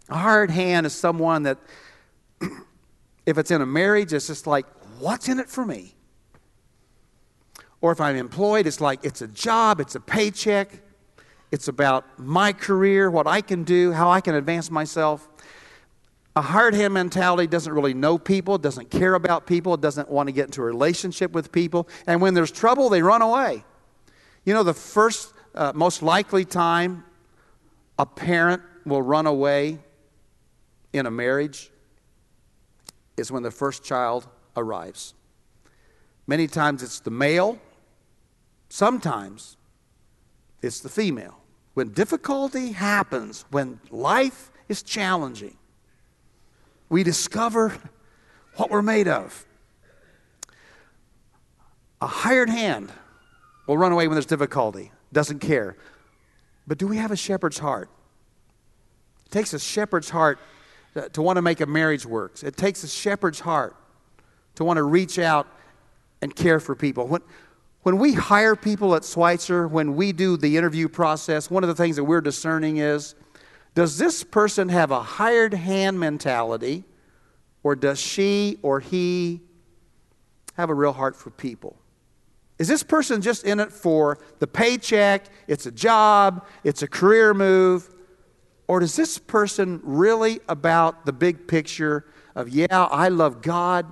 A 0.08 0.16
hired 0.16 0.52
hand 0.52 0.86
is 0.86 0.92
someone 0.92 1.42
that, 1.42 1.58
if 3.26 3.36
it's 3.36 3.50
in 3.50 3.60
a 3.60 3.66
marriage, 3.66 4.12
it's 4.12 4.28
just 4.28 4.46
like, 4.46 4.64
what's 5.00 5.28
in 5.28 5.40
it 5.40 5.48
for 5.48 5.66
me? 5.66 5.96
Or 7.80 7.90
if 7.90 8.00
I'm 8.00 8.14
employed, 8.14 8.68
it's 8.68 8.80
like, 8.80 9.04
it's 9.04 9.22
a 9.22 9.28
job, 9.28 9.80
it's 9.80 9.96
a 9.96 10.00
paycheck. 10.00 10.70
It's 11.50 11.66
about 11.66 12.04
my 12.16 12.52
career, 12.52 13.10
what 13.10 13.26
I 13.26 13.40
can 13.40 13.64
do, 13.64 13.90
how 13.90 14.08
I 14.08 14.20
can 14.20 14.36
advance 14.36 14.70
myself. 14.70 15.28
A 16.36 16.42
hard 16.42 16.74
hand 16.74 16.92
mentality 16.92 17.46
doesn't 17.46 17.72
really 17.72 17.94
know 17.94 18.18
people, 18.18 18.58
doesn't 18.58 18.90
care 18.90 19.14
about 19.14 19.46
people, 19.46 19.76
doesn't 19.76 20.10
want 20.10 20.28
to 20.28 20.32
get 20.32 20.46
into 20.46 20.62
a 20.62 20.64
relationship 20.64 21.32
with 21.32 21.52
people. 21.52 21.88
And 22.06 22.20
when 22.20 22.34
there's 22.34 22.50
trouble, 22.50 22.88
they 22.88 23.02
run 23.02 23.22
away. 23.22 23.64
You 24.44 24.52
know, 24.52 24.64
the 24.64 24.74
first, 24.74 25.32
uh, 25.54 25.72
most 25.74 26.02
likely 26.02 26.44
time 26.44 27.04
a 27.98 28.04
parent 28.04 28.62
will 28.84 29.02
run 29.02 29.26
away 29.26 29.78
in 30.92 31.06
a 31.06 31.10
marriage 31.10 31.70
is 33.16 33.30
when 33.30 33.44
the 33.44 33.50
first 33.50 33.84
child 33.84 34.26
arrives. 34.56 35.14
Many 36.26 36.48
times 36.48 36.82
it's 36.82 37.00
the 37.00 37.10
male, 37.10 37.58
sometimes 38.68 39.56
it's 40.62 40.80
the 40.80 40.88
female 40.88 41.38
when 41.74 41.90
difficulty 41.90 42.72
happens, 42.72 43.44
when 43.50 43.80
life 43.90 44.50
is 44.68 44.82
challenging, 44.82 45.56
we 46.88 47.02
discover 47.02 47.76
what 48.56 48.70
we're 48.70 48.82
made 48.82 49.08
of. 49.08 49.46
A 52.00 52.06
hired 52.06 52.50
hand 52.50 52.92
will 53.66 53.78
run 53.78 53.92
away 53.92 54.06
when 54.06 54.14
there's 54.14 54.26
difficulty, 54.26 54.92
doesn't 55.12 55.38
care. 55.38 55.76
But 56.66 56.78
do 56.78 56.86
we 56.86 56.96
have 56.96 57.10
a 57.10 57.16
shepherd's 57.16 57.58
heart? 57.58 57.88
It 59.26 59.30
takes 59.30 59.52
a 59.52 59.58
shepherd's 59.58 60.10
heart 60.10 60.38
to 61.12 61.22
want 61.22 61.36
to 61.36 61.42
make 61.42 61.60
a 61.60 61.66
marriage 61.66 62.06
work. 62.06 62.42
It 62.42 62.56
takes 62.56 62.84
a 62.84 62.88
shepherd's 62.88 63.40
heart 63.40 63.76
to 64.56 64.64
want 64.64 64.76
to 64.76 64.82
reach 64.82 65.18
out 65.18 65.46
and 66.22 66.34
care 66.34 66.60
for 66.60 66.74
people. 66.74 67.06
When, 67.06 67.22
when 67.82 67.98
we 67.98 68.14
hire 68.14 68.56
people 68.56 68.94
at 68.94 69.04
Schweitzer, 69.04 69.66
when 69.66 69.96
we 69.96 70.12
do 70.12 70.36
the 70.36 70.56
interview 70.56 70.88
process, 70.88 71.50
one 71.50 71.64
of 71.64 71.68
the 71.68 71.74
things 71.74 71.96
that 71.96 72.04
we're 72.04 72.20
discerning 72.20 72.78
is 72.78 73.14
does 73.74 73.98
this 73.98 74.22
person 74.22 74.68
have 74.68 74.90
a 74.90 75.02
hired 75.02 75.54
hand 75.54 75.98
mentality, 75.98 76.84
or 77.62 77.74
does 77.74 77.98
she 77.98 78.58
or 78.62 78.80
he 78.80 79.40
have 80.56 80.70
a 80.70 80.74
real 80.74 80.92
heart 80.92 81.16
for 81.16 81.30
people? 81.30 81.76
Is 82.58 82.68
this 82.68 82.82
person 82.84 83.20
just 83.20 83.44
in 83.44 83.58
it 83.58 83.72
for 83.72 84.18
the 84.38 84.46
paycheck? 84.46 85.26
It's 85.48 85.66
a 85.66 85.72
job, 85.72 86.46
it's 86.62 86.82
a 86.82 86.88
career 86.88 87.34
move. 87.34 87.90
Or 88.68 88.80
is 88.82 88.96
this 88.96 89.18
person 89.18 89.80
really 89.82 90.40
about 90.48 91.04
the 91.04 91.12
big 91.12 91.46
picture 91.48 92.06
of, 92.34 92.48
yeah, 92.48 92.66
I 92.70 93.08
love 93.08 93.42
God 93.42 93.86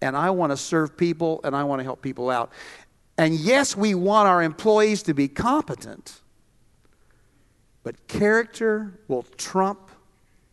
and 0.00 0.16
I 0.16 0.30
want 0.30 0.52
to 0.52 0.56
serve 0.56 0.96
people 0.96 1.40
and 1.44 1.54
I 1.54 1.64
want 1.64 1.80
to 1.80 1.84
help 1.84 2.00
people 2.00 2.30
out? 2.30 2.52
And 3.18 3.34
yes, 3.34 3.76
we 3.76 3.94
want 3.94 4.28
our 4.28 4.42
employees 4.42 5.02
to 5.04 5.14
be 5.14 5.28
competent, 5.28 6.20
but 7.88 8.06
character 8.06 9.00
will 9.08 9.22
trump 9.38 9.90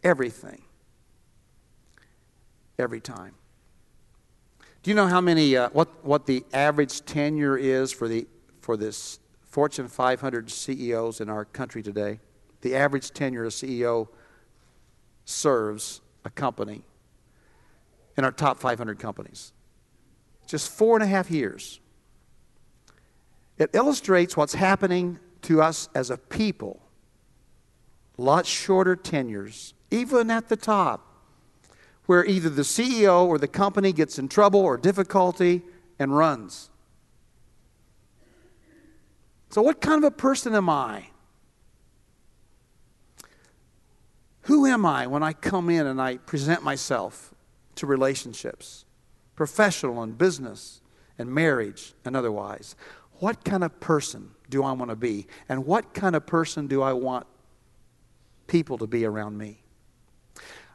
everything 0.05 0.61
every 2.79 3.01
time. 3.01 3.33
Do 4.83 4.89
you 4.89 4.95
know 4.95 5.07
how 5.07 5.19
many, 5.19 5.57
uh, 5.57 5.67
what, 5.71 6.05
what 6.05 6.27
the 6.27 6.45
average 6.53 7.03
tenure 7.03 7.57
is 7.57 7.91
for, 7.91 8.07
the, 8.07 8.25
for 8.61 8.77
this 8.77 9.19
Fortune 9.41 9.89
500 9.89 10.49
CEOs 10.49 11.19
in 11.19 11.27
our 11.29 11.43
country 11.43 11.83
today? 11.83 12.21
The 12.61 12.73
average 12.73 13.11
tenure 13.11 13.43
a 13.43 13.49
CEO 13.49 14.07
serves 15.25 15.99
a 16.23 16.29
company 16.29 16.83
in 18.15 18.23
our 18.23 18.31
top 18.31 18.61
500 18.61 18.97
companies. 18.97 19.51
Just 20.47 20.71
four 20.71 20.95
and 20.95 21.03
a 21.03 21.07
half 21.07 21.29
years. 21.29 21.81
It 23.57 23.71
illustrates 23.73 24.37
what's 24.37 24.53
happening 24.53 25.19
to 25.41 25.61
us 25.61 25.89
as 25.93 26.09
a 26.09 26.17
people. 26.17 26.81
A 28.17 28.21
lot 28.21 28.45
shorter 28.45 28.95
tenures, 28.95 29.73
even 29.91 30.31
at 30.31 30.49
the 30.49 30.55
top, 30.55 31.05
where 32.05 32.25
either 32.25 32.49
the 32.49 32.61
CEO 32.61 33.25
or 33.25 33.37
the 33.37 33.47
company 33.47 33.91
gets 33.91 34.17
in 34.17 34.27
trouble 34.27 34.59
or 34.59 34.77
difficulty 34.77 35.61
and 35.99 36.15
runs. 36.15 36.69
So, 39.49 39.61
what 39.61 39.81
kind 39.81 40.03
of 40.03 40.13
a 40.13 40.15
person 40.15 40.53
am 40.53 40.69
I? 40.69 41.07
Who 44.43 44.65
am 44.65 44.85
I 44.85 45.07
when 45.07 45.23
I 45.23 45.33
come 45.33 45.69
in 45.69 45.87
and 45.87 46.01
I 46.01 46.17
present 46.17 46.63
myself 46.63 47.33
to 47.75 47.87
relationships, 47.87 48.85
professional 49.35 50.03
and 50.03 50.17
business 50.17 50.81
and 51.17 51.33
marriage 51.33 51.93
and 52.05 52.15
otherwise? 52.15 52.75
what 53.19 53.43
kind 53.43 53.63
of 53.63 53.79
person 53.79 54.31
do 54.49 54.63
I 54.63 54.71
want 54.73 54.91
to 54.91 54.95
be? 54.95 55.27
And 55.47 55.65
what 55.65 55.93
kind 55.93 56.15
of 56.15 56.25
person 56.25 56.67
do 56.67 56.81
I 56.81 56.93
want 56.93 57.25
people 58.47 58.77
to 58.77 58.87
be 58.87 59.05
around 59.05 59.37
me? 59.37 59.61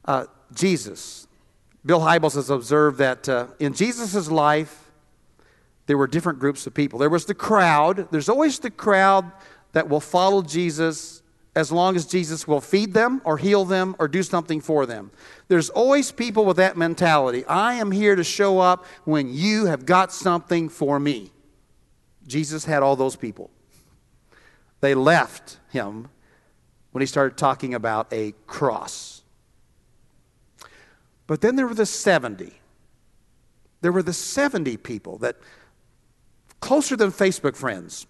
Uh, 0.04 0.26
Jesus. 0.54 1.26
Bill 1.85 2.00
Hybels 2.00 2.35
has 2.35 2.50
observed 2.50 2.98
that 2.98 3.28
uh, 3.28 3.46
in 3.59 3.72
Jesus' 3.72 4.30
life, 4.30 4.90
there 5.87 5.96
were 5.96 6.06
different 6.06 6.38
groups 6.38 6.66
of 6.66 6.74
people. 6.74 6.98
There 6.98 7.11
was 7.11 7.24
the 7.24 7.35
crowd. 7.35 8.09
There's 8.11 8.28
always 8.28 8.59
the 8.59 8.70
crowd 8.70 9.30
that 9.72 9.88
will 9.88 10.00
follow 10.00 10.42
Jesus 10.42 11.22
as 11.56 11.72
long 11.72 11.96
as 11.96 12.06
Jesus 12.06 12.46
will 12.46 12.61
feed 12.61 12.94
them 12.94 13.20
or 13.24 13.37
heal 13.38 13.64
them 13.64 13.96
or 13.98 14.06
do 14.06 14.22
something 14.22 14.61
for 14.61 14.87
them. 14.87 15.11
There's 15.48 15.68
always 15.70 16.12
people 16.12 16.44
with 16.44 16.59
that 16.59 16.76
mentality. 16.76 17.44
I 17.46 17.74
am 17.74 17.90
here 17.90 18.14
to 18.14 18.22
show 18.22 18.61
up 18.61 18.85
when 19.04 19.33
you 19.33 19.66
have 19.66 19.85
got 19.85 20.12
something 20.12 20.68
for 20.68 21.00
me. 21.00 21.33
Jesus 22.26 22.64
had 22.64 22.83
all 22.83 22.94
those 22.94 23.16
people. 23.16 23.50
They 24.80 24.94
left 24.94 25.59
him 25.70 26.09
when 26.92 27.00
he 27.00 27.07
started 27.07 27.37
talking 27.37 27.74
about 27.74 28.12
a 28.12 28.33
cross. 28.46 29.22
But 31.26 31.40
then 31.40 31.57
there 31.57 31.66
were 31.66 31.74
the 31.74 31.87
70. 31.87 32.53
There 33.81 33.92
were 33.92 34.03
the 34.03 34.12
70 34.12 34.76
people 34.79 35.18
that, 35.18 35.37
closer 36.61 36.96
than 36.96 37.12
Facebook 37.12 37.57
friends, 37.57 38.07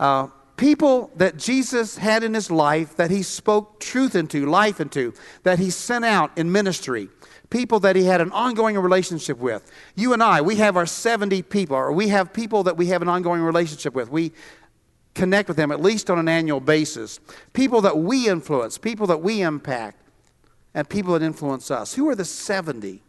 uh, 0.00 0.28
people 0.56 1.10
that 1.16 1.36
Jesus 1.36 1.98
had 1.98 2.24
in 2.24 2.34
his 2.34 2.50
life 2.50 2.96
that 2.96 3.10
he 3.10 3.22
spoke 3.22 3.80
truth 3.80 4.14
into, 4.14 4.46
life 4.46 4.80
into, 4.80 5.14
that 5.44 5.58
he 5.58 5.70
sent 5.70 6.04
out 6.04 6.36
in 6.36 6.50
ministry 6.50 7.08
people 7.54 7.78
that 7.78 7.94
he 7.94 8.02
had 8.04 8.20
an 8.20 8.32
ongoing 8.32 8.76
relationship 8.76 9.38
with. 9.38 9.70
You 9.94 10.12
and 10.12 10.20
I, 10.20 10.40
we 10.40 10.56
have 10.56 10.76
our 10.76 10.86
70 10.86 11.42
people, 11.42 11.76
or 11.76 11.92
we 11.92 12.08
have 12.08 12.32
people 12.32 12.64
that 12.64 12.76
we 12.76 12.86
have 12.86 13.00
an 13.00 13.08
ongoing 13.08 13.42
relationship 13.42 13.94
with. 13.94 14.10
We, 14.10 14.32
connect 15.14 15.48
with 15.48 15.56
them 15.56 15.70
at 15.70 15.80
least 15.80 16.10
on 16.10 16.18
an 16.18 16.28
annual 16.28 16.60
basis. 16.60 17.20
People 17.52 17.80
that 17.82 17.98
we 17.98 18.28
influence, 18.28 18.78
people 18.78 19.06
that 19.06 19.22
we 19.22 19.42
impact, 19.42 20.00
and 20.74 20.88
people 20.88 21.12
that 21.12 21.22
influence 21.22 21.70
us. 21.70 21.94
Who 21.94 22.08
are 22.08 22.16
the 22.16 22.24
70 22.24 23.02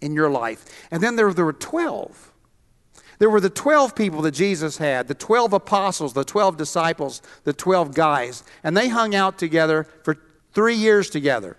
in 0.00 0.12
your 0.14 0.30
life? 0.30 0.64
And 0.90 1.02
then 1.02 1.16
there, 1.16 1.32
there 1.32 1.44
were 1.44 1.54
12. 1.54 2.32
There 3.18 3.30
were 3.30 3.40
the 3.40 3.50
12 3.50 3.96
people 3.96 4.20
that 4.22 4.32
Jesus 4.32 4.76
had, 4.76 5.08
the 5.08 5.14
12 5.14 5.54
apostles, 5.54 6.12
the 6.12 6.24
12 6.24 6.58
disciples, 6.58 7.22
the 7.44 7.54
12 7.54 7.94
guys, 7.94 8.44
and 8.62 8.76
they 8.76 8.88
hung 8.88 9.14
out 9.14 9.38
together 9.38 9.84
for 10.04 10.18
three 10.52 10.74
years 10.74 11.08
together. 11.08 11.56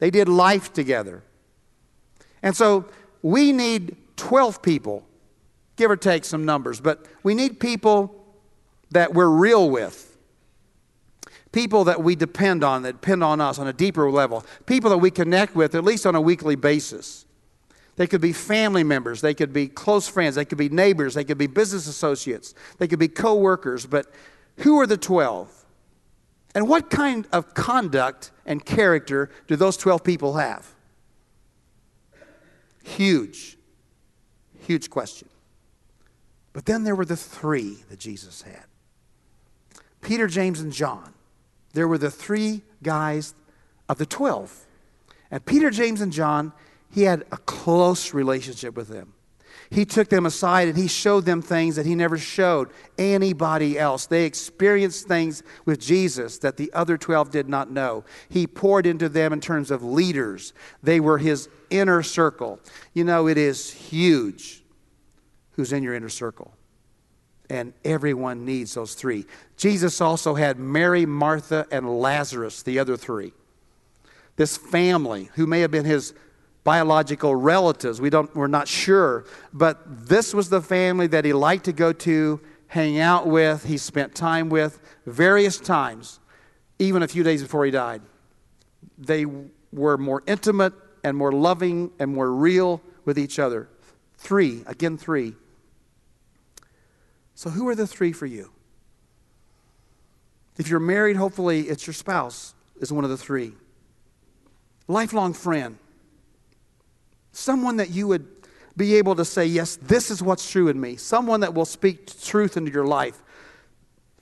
They 0.00 0.10
did 0.10 0.28
life 0.28 0.72
together. 0.72 1.22
And 2.42 2.56
so 2.56 2.86
we 3.22 3.52
need 3.52 3.96
12 4.16 4.62
people, 4.62 5.06
give 5.76 5.92
or 5.92 5.96
take 5.96 6.24
some 6.24 6.44
numbers, 6.44 6.80
but 6.80 7.06
we 7.22 7.34
need 7.34 7.60
people 7.60 8.25
that 8.90 9.14
we're 9.14 9.28
real 9.28 9.68
with. 9.68 10.16
People 11.52 11.84
that 11.84 12.02
we 12.02 12.14
depend 12.14 12.62
on, 12.62 12.82
that 12.82 12.92
depend 13.00 13.24
on 13.24 13.40
us 13.40 13.58
on 13.58 13.66
a 13.66 13.72
deeper 13.72 14.10
level. 14.10 14.44
People 14.66 14.90
that 14.90 14.98
we 14.98 15.10
connect 15.10 15.54
with 15.54 15.74
at 15.74 15.84
least 15.84 16.04
on 16.06 16.14
a 16.14 16.20
weekly 16.20 16.54
basis. 16.54 17.24
They 17.96 18.06
could 18.06 18.20
be 18.20 18.34
family 18.34 18.84
members, 18.84 19.22
they 19.22 19.32
could 19.32 19.54
be 19.54 19.68
close 19.68 20.06
friends, 20.06 20.34
they 20.34 20.44
could 20.44 20.58
be 20.58 20.68
neighbors, 20.68 21.14
they 21.14 21.24
could 21.24 21.38
be 21.38 21.46
business 21.46 21.86
associates, 21.86 22.54
they 22.76 22.86
could 22.86 22.98
be 22.98 23.08
co 23.08 23.34
workers. 23.36 23.86
But 23.86 24.12
who 24.58 24.78
are 24.80 24.86
the 24.86 24.98
12? 24.98 25.50
And 26.54 26.68
what 26.68 26.90
kind 26.90 27.26
of 27.32 27.54
conduct 27.54 28.32
and 28.44 28.64
character 28.64 29.30
do 29.46 29.56
those 29.56 29.76
12 29.78 30.04
people 30.04 30.34
have? 30.34 30.74
Huge, 32.82 33.56
huge 34.60 34.90
question. 34.90 35.28
But 36.52 36.66
then 36.66 36.84
there 36.84 36.94
were 36.94 37.04
the 37.04 37.16
three 37.16 37.78
that 37.88 37.98
Jesus 37.98 38.42
had 38.42 38.64
Peter, 40.00 40.26
James, 40.26 40.60
and 40.60 40.72
John. 40.72 41.12
There 41.72 41.88
were 41.88 41.98
the 41.98 42.10
three 42.10 42.62
guys 42.82 43.34
of 43.88 43.98
the 43.98 44.06
12. 44.06 44.66
And 45.30 45.44
Peter, 45.44 45.70
James, 45.70 46.00
and 46.00 46.12
John 46.12 46.52
he 46.96 47.02
had 47.02 47.26
a 47.30 47.36
close 47.36 48.14
relationship 48.14 48.74
with 48.74 48.88
them. 48.88 49.12
He 49.68 49.84
took 49.84 50.08
them 50.08 50.24
aside 50.24 50.68
and 50.68 50.78
he 50.78 50.88
showed 50.88 51.26
them 51.26 51.42
things 51.42 51.76
that 51.76 51.84
he 51.84 51.94
never 51.94 52.16
showed 52.16 52.70
anybody 52.96 53.78
else. 53.78 54.06
They 54.06 54.24
experienced 54.24 55.06
things 55.06 55.42
with 55.66 55.78
Jesus 55.78 56.38
that 56.38 56.56
the 56.56 56.72
other 56.72 56.96
12 56.96 57.30
did 57.30 57.50
not 57.50 57.70
know. 57.70 58.04
He 58.30 58.46
poured 58.46 58.86
into 58.86 59.10
them 59.10 59.34
in 59.34 59.42
terms 59.42 59.70
of 59.70 59.82
leaders, 59.82 60.54
they 60.82 61.00
were 61.00 61.18
his 61.18 61.50
inner 61.68 62.02
circle. 62.02 62.60
You 62.94 63.04
know, 63.04 63.26
it 63.28 63.36
is 63.36 63.70
huge 63.70 64.62
who's 65.52 65.72
in 65.72 65.82
your 65.82 65.94
inner 65.94 66.08
circle. 66.08 66.55
And 67.48 67.72
everyone 67.84 68.44
needs 68.44 68.74
those 68.74 68.94
three. 68.94 69.24
Jesus 69.56 70.00
also 70.00 70.34
had 70.34 70.58
Mary, 70.58 71.06
Martha, 71.06 71.66
and 71.70 72.00
Lazarus, 72.00 72.62
the 72.62 72.78
other 72.78 72.96
three. 72.96 73.32
This 74.36 74.56
family 74.56 75.30
who 75.34 75.46
may 75.46 75.60
have 75.60 75.70
been 75.70 75.84
his 75.84 76.12
biological 76.64 77.36
relatives. 77.36 78.00
We 78.00 78.10
don't, 78.10 78.34
we're 78.34 78.48
not 78.48 78.66
sure. 78.66 79.24
But 79.52 80.08
this 80.08 80.34
was 80.34 80.48
the 80.50 80.60
family 80.60 81.06
that 81.06 81.24
he 81.24 81.32
liked 81.32 81.66
to 81.66 81.72
go 81.72 81.92
to, 81.92 82.40
hang 82.66 82.98
out 82.98 83.28
with, 83.28 83.64
he 83.64 83.78
spent 83.78 84.16
time 84.16 84.48
with 84.48 84.80
various 85.06 85.58
times, 85.58 86.18
even 86.80 87.04
a 87.04 87.08
few 87.08 87.22
days 87.22 87.40
before 87.40 87.64
he 87.64 87.70
died. 87.70 88.02
They 88.98 89.26
were 89.72 89.96
more 89.96 90.24
intimate 90.26 90.72
and 91.04 91.16
more 91.16 91.30
loving 91.30 91.92
and 92.00 92.12
more 92.12 92.32
real 92.32 92.82
with 93.04 93.16
each 93.16 93.38
other. 93.38 93.68
Three, 94.18 94.64
again, 94.66 94.98
three. 94.98 95.36
So, 97.36 97.50
who 97.50 97.68
are 97.68 97.76
the 97.76 97.86
three 97.86 98.12
for 98.12 98.26
you? 98.26 98.50
If 100.58 100.68
you're 100.68 100.80
married, 100.80 101.16
hopefully 101.16 101.68
it's 101.68 101.86
your 101.86 101.94
spouse 101.94 102.54
is 102.80 102.90
one 102.92 103.04
of 103.04 103.10
the 103.10 103.16
three. 103.16 103.52
Lifelong 104.88 105.32
friend 105.32 105.78
Someone 107.36 107.76
that 107.76 107.90
you 107.90 108.08
would 108.08 108.26
be 108.78 108.94
able 108.94 109.14
to 109.14 109.24
say, 109.24 109.44
Yes, 109.44 109.76
this 109.76 110.10
is 110.10 110.22
what's 110.22 110.50
true 110.50 110.68
in 110.68 110.80
me. 110.80 110.96
Someone 110.96 111.40
that 111.40 111.52
will 111.52 111.66
speak 111.66 112.18
truth 112.22 112.56
into 112.56 112.72
your 112.72 112.86
life. 112.86 113.22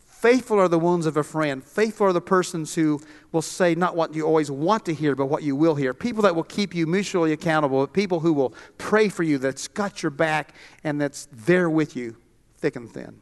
Faithful 0.01 0.59
are 0.59 0.67
the 0.67 0.81
wounds 0.81 1.07
of 1.07 1.17
a 1.17 1.23
friend. 1.23 1.63
Faithful 1.63 2.09
are 2.09 2.13
the 2.13 2.21
persons 2.21 2.75
who 2.75 3.01
will 3.31 3.43
say 3.43 3.77
not 3.77 3.95
what 3.95 4.17
you 4.17 4.27
always 4.27 4.51
want 4.51 4.85
to 4.87 4.95
hear, 4.95 5.15
but 5.15 5.27
what 5.27 5.45
you 5.45 5.55
will 5.55 5.77
hear. 5.77 5.95
People 5.95 6.25
that 6.25 6.35
will 6.35 6.43
keep 6.43 6.75
you 6.75 6.89
mutually 6.89 7.33
accountable. 7.33 7.87
People 7.87 8.19
who 8.19 8.33
will 8.33 8.53
pray 8.79 9.09
for 9.09 9.23
you, 9.23 9.39
that's 9.39 9.69
got 9.69 10.03
your 10.03 10.11
back, 10.11 10.55
and 10.83 11.01
that's 11.01 11.29
there 11.31 11.71
with 11.71 11.95
you, 11.95 12.17
thick 12.65 12.77
and 12.77 12.91
thin. 12.91 13.21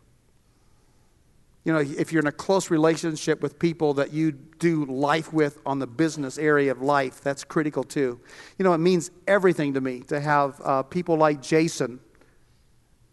You 1.64 1.72
know, 1.72 1.80
if 1.80 2.12
you're 2.12 2.20
in 2.20 2.28
a 2.28 2.32
close 2.32 2.70
relationship 2.70 3.42
with 3.42 3.58
people 3.58 3.92
that 3.94 4.12
you 4.12 4.30
do 4.30 4.84
life 4.84 5.32
with 5.32 5.58
on 5.66 5.80
the 5.80 5.86
business 5.88 6.38
area 6.38 6.70
of 6.70 6.80
life, 6.80 7.20
that's 7.20 7.42
critical 7.42 7.82
too. 7.82 8.20
You 8.56 8.62
know, 8.62 8.72
it 8.72 8.78
means 8.78 9.10
everything 9.26 9.74
to 9.74 9.80
me 9.80 10.02
to 10.02 10.20
have 10.20 10.60
uh, 10.62 10.84
people 10.84 11.16
like 11.16 11.42
Jason 11.42 11.98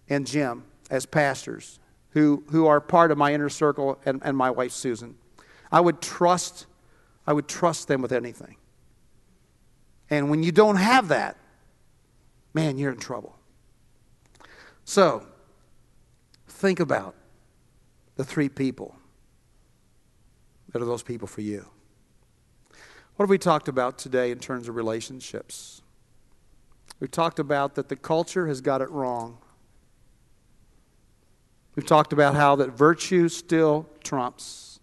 and 0.08 0.28
Jim 0.28 0.66
as 0.92 1.08
pastors 1.08 1.80
who, 2.12 2.44
who 2.52 2.68
are 2.68 2.80
part 2.80 3.10
of 3.10 3.18
my 3.18 3.34
inner 3.34 3.50
circle 3.50 4.00
and, 4.06 4.22
and 4.24 4.38
my 4.38 4.52
wife 4.52 4.72
Susan. 4.72 5.16
I 5.72 5.80
would 5.80 6.00
trust, 6.00 6.68
I 7.26 7.34
would 7.34 7.48
trust 7.48 7.88
them 7.88 8.04
with 8.04 8.12
anything. 8.12 8.56
And 10.12 10.30
when 10.30 10.44
you 10.44 10.52
don't 10.52 10.76
have 10.76 11.08
that, 11.08 11.38
man, 12.54 12.78
you're 12.78 12.92
in 12.92 13.00
trouble. 13.00 13.36
So, 14.86 15.26
think 16.60 16.82
about 16.82 17.16
the 18.18 18.24
three 18.26 18.50
people 18.50 18.94
that 20.74 20.82
are 20.82 20.86
those 20.86 21.04
people 21.04 21.26
for 21.26 21.40
you. 21.40 21.66
What 23.16 23.24
have 23.24 23.30
we 23.30 23.38
talked 23.38 23.70
about 23.70 23.98
today 23.98 24.30
in 24.30 24.40
terms 24.40 24.68
of 24.68 24.76
relationships? 24.76 25.82
We've 27.00 27.10
talked 27.10 27.40
about 27.40 27.76
that 27.76 27.88
the 27.88 27.96
culture 27.96 28.48
has 28.48 28.60
got 28.60 28.82
it 28.82 28.90
wrong. 28.90 29.38
We've 31.76 31.86
talked 31.86 32.12
about 32.12 32.36
how 32.36 32.58
that 32.58 32.72
virtue 32.72 33.30
still 33.30 33.88
trumps 34.04 34.82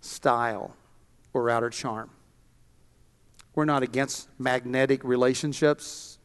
style 0.00 0.74
or 1.34 1.50
outer 1.50 1.68
charm. 1.68 2.08
We're 3.54 3.66
not 3.66 3.82
against 3.82 4.28
magnetic 4.38 5.04
relationships, 5.04 6.18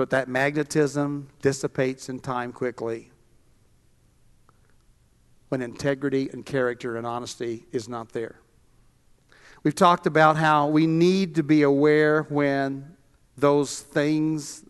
but 0.00 0.08
that 0.08 0.28
magnetism 0.28 1.28
dissipates 1.42 2.08
in 2.08 2.18
time 2.18 2.52
quickly 2.52 3.10
when 5.50 5.60
integrity 5.60 6.30
and 6.32 6.46
character 6.46 6.96
and 6.96 7.06
honesty 7.06 7.66
is 7.70 7.86
not 7.86 8.10
there. 8.14 8.36
We've 9.62 9.74
talked 9.74 10.06
about 10.06 10.38
how 10.38 10.68
we 10.68 10.86
need 10.86 11.34
to 11.34 11.42
be 11.42 11.60
aware 11.60 12.22
when 12.30 12.96
those 13.36 13.78
things 13.78 14.64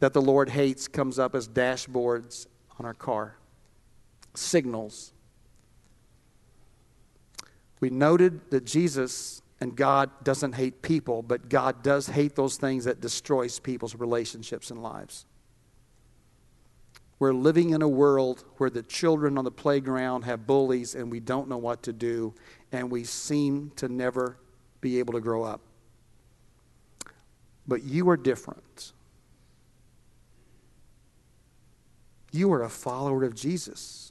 that 0.00 0.14
the 0.14 0.20
Lord 0.20 0.48
hates 0.48 0.88
comes 0.88 1.16
up 1.16 1.36
as 1.36 1.46
dashboards 1.46 2.48
on 2.76 2.84
our 2.84 2.92
car, 2.92 3.36
signals. 4.34 5.12
We 7.78 7.88
noted 7.88 8.50
that 8.50 8.64
Jesus 8.64 9.42
and 9.62 9.76
God 9.76 10.10
doesn't 10.24 10.54
hate 10.54 10.82
people, 10.82 11.22
but 11.22 11.48
God 11.48 11.84
does 11.84 12.08
hate 12.08 12.34
those 12.34 12.56
things 12.56 12.84
that 12.86 13.00
destroys 13.00 13.60
people's 13.60 13.94
relationships 13.94 14.72
and 14.72 14.82
lives. 14.82 15.24
We're 17.20 17.32
living 17.32 17.70
in 17.70 17.80
a 17.80 17.88
world 17.88 18.44
where 18.56 18.70
the 18.70 18.82
children 18.82 19.38
on 19.38 19.44
the 19.44 19.52
playground 19.52 20.22
have 20.22 20.48
bullies 20.48 20.96
and 20.96 21.12
we 21.12 21.20
don't 21.20 21.48
know 21.48 21.58
what 21.58 21.84
to 21.84 21.92
do, 21.92 22.34
and 22.72 22.90
we 22.90 23.04
seem 23.04 23.70
to 23.76 23.88
never 23.88 24.36
be 24.80 24.98
able 24.98 25.12
to 25.12 25.20
grow 25.20 25.44
up. 25.44 25.60
But 27.68 27.84
you 27.84 28.10
are 28.10 28.16
different. 28.16 28.92
You 32.32 32.52
are 32.52 32.64
a 32.64 32.68
follower 32.68 33.22
of 33.22 33.36
Jesus. 33.36 34.10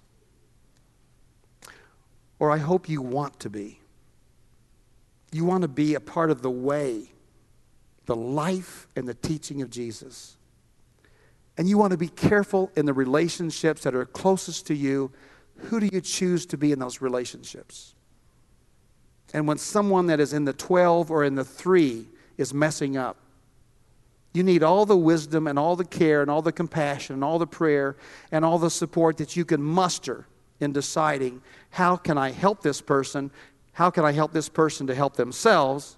Or 2.40 2.52
I 2.52 2.58
hope 2.58 2.88
you 2.88 3.02
want 3.02 3.38
to 3.42 3.50
be. 3.50 3.81
You 5.32 5.46
want 5.46 5.62
to 5.62 5.68
be 5.68 5.96
a 5.96 6.00
part 6.00 6.30
of 6.30 6.42
the 6.42 6.52
way, 6.52 7.12
the 8.06 8.16
life, 8.16 8.88
and 8.96 9.08
the 9.08 9.14
teaching 9.14 9.62
of 9.62 9.70
Jesus. 9.70 10.36
And 11.58 11.70
you 11.70 11.78
want 11.78 11.92
to 11.92 11.98
be 11.98 12.08
careful 12.08 12.72
in 12.76 12.86
the 12.86 12.94
relationships 12.94 13.84
that 13.84 13.96
are 13.96 14.06
closest 14.06 14.68
to 14.68 14.76
you. 14.76 15.12
Who 15.58 15.80
do 15.80 15.90
you 15.92 16.02
choose 16.02 16.46
to 16.48 16.58
be 16.58 16.72
in 16.72 16.80
those 16.80 17.02
relationships? 17.02 17.96
And 19.34 19.48
when 19.48 19.58
someone 19.58 20.08
that 20.08 20.20
is 20.20 20.34
in 20.34 20.46
the 20.46 20.54
12 20.54 21.10
or 21.10 21.24
in 21.24 21.36
the 21.36 21.46
3 21.46 22.08
is 22.38 22.54
messing 22.54 22.98
up, 22.98 23.18
you 24.34 24.44
need 24.44 24.64
all 24.64 24.86
the 24.86 24.98
wisdom 24.98 25.48
and 25.48 25.60
all 25.60 25.76
the 25.76 25.86
care 25.86 26.22
and 26.22 26.32
all 26.32 26.42
the 26.42 26.52
compassion 26.52 27.16
and 27.16 27.24
all 27.24 27.38
the 27.38 27.48
prayer 27.48 27.98
and 28.32 28.46
all 28.46 28.58
the 28.58 28.70
support 28.70 29.18
that 29.18 29.36
you 29.36 29.44
can 29.44 29.62
muster 29.62 30.26
in 30.60 30.72
deciding 30.72 31.42
how 31.72 31.98
can 31.98 32.18
I 32.18 32.32
help 32.32 32.62
this 32.62 32.82
person? 32.82 33.32
How 33.74 33.90
can 33.90 34.06
I 34.06 34.12
help 34.12 34.34
this 34.34 34.50
person 34.50 34.88
to 34.88 34.96
help 34.96 35.16
themselves? 35.16 35.98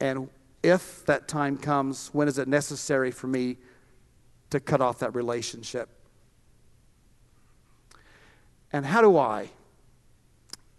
And 0.00 0.28
if 0.62 1.04
that 1.06 1.28
time 1.28 1.56
comes, 1.56 2.08
when 2.12 2.26
is 2.26 2.38
it 2.38 2.48
necessary 2.48 3.10
for 3.10 3.26
me 3.26 3.56
to 4.50 4.60
cut 4.60 4.80
off 4.80 4.98
that 5.00 5.14
relationship? 5.14 5.88
And 8.72 8.84
how 8.84 9.02
do 9.02 9.16
I 9.16 9.50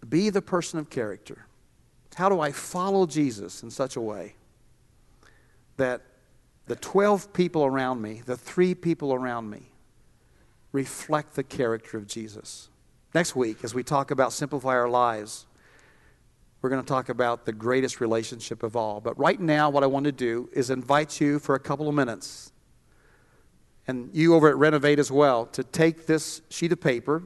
be 0.08 0.28
the 0.28 0.42
person 0.42 0.78
of 0.78 0.90
character? 0.90 1.46
How 2.14 2.28
do 2.28 2.40
I 2.40 2.52
follow 2.52 3.06
Jesus 3.06 3.62
in 3.62 3.70
such 3.70 3.96
a 3.96 4.00
way 4.00 4.34
that 5.76 6.02
the 6.66 6.76
12 6.76 7.32
people 7.32 7.64
around 7.64 8.02
me, 8.02 8.22
the 8.24 8.36
three 8.36 8.74
people 8.74 9.14
around 9.14 9.50
me, 9.50 9.70
reflect 10.72 11.34
the 11.34 11.42
character 11.42 11.96
of 11.96 12.06
Jesus? 12.06 12.68
Next 13.16 13.34
week, 13.34 13.64
as 13.64 13.74
we 13.74 13.82
talk 13.82 14.10
about 14.10 14.34
simplify 14.34 14.74
our 14.74 14.90
lives, 14.90 15.46
we're 16.60 16.68
going 16.68 16.82
to 16.82 16.86
talk 16.86 17.08
about 17.08 17.46
the 17.46 17.52
greatest 17.54 17.98
relationship 17.98 18.62
of 18.62 18.76
all. 18.76 19.00
But 19.00 19.18
right 19.18 19.40
now, 19.40 19.70
what 19.70 19.82
I 19.82 19.86
want 19.86 20.04
to 20.04 20.12
do 20.12 20.50
is 20.52 20.68
invite 20.68 21.18
you 21.18 21.38
for 21.38 21.54
a 21.54 21.58
couple 21.58 21.88
of 21.88 21.94
minutes, 21.94 22.52
and 23.88 24.10
you 24.12 24.34
over 24.34 24.50
at 24.50 24.56
Renovate 24.56 24.98
as 24.98 25.10
well, 25.10 25.46
to 25.46 25.64
take 25.64 26.04
this 26.04 26.42
sheet 26.50 26.72
of 26.72 26.80
paper 26.82 27.22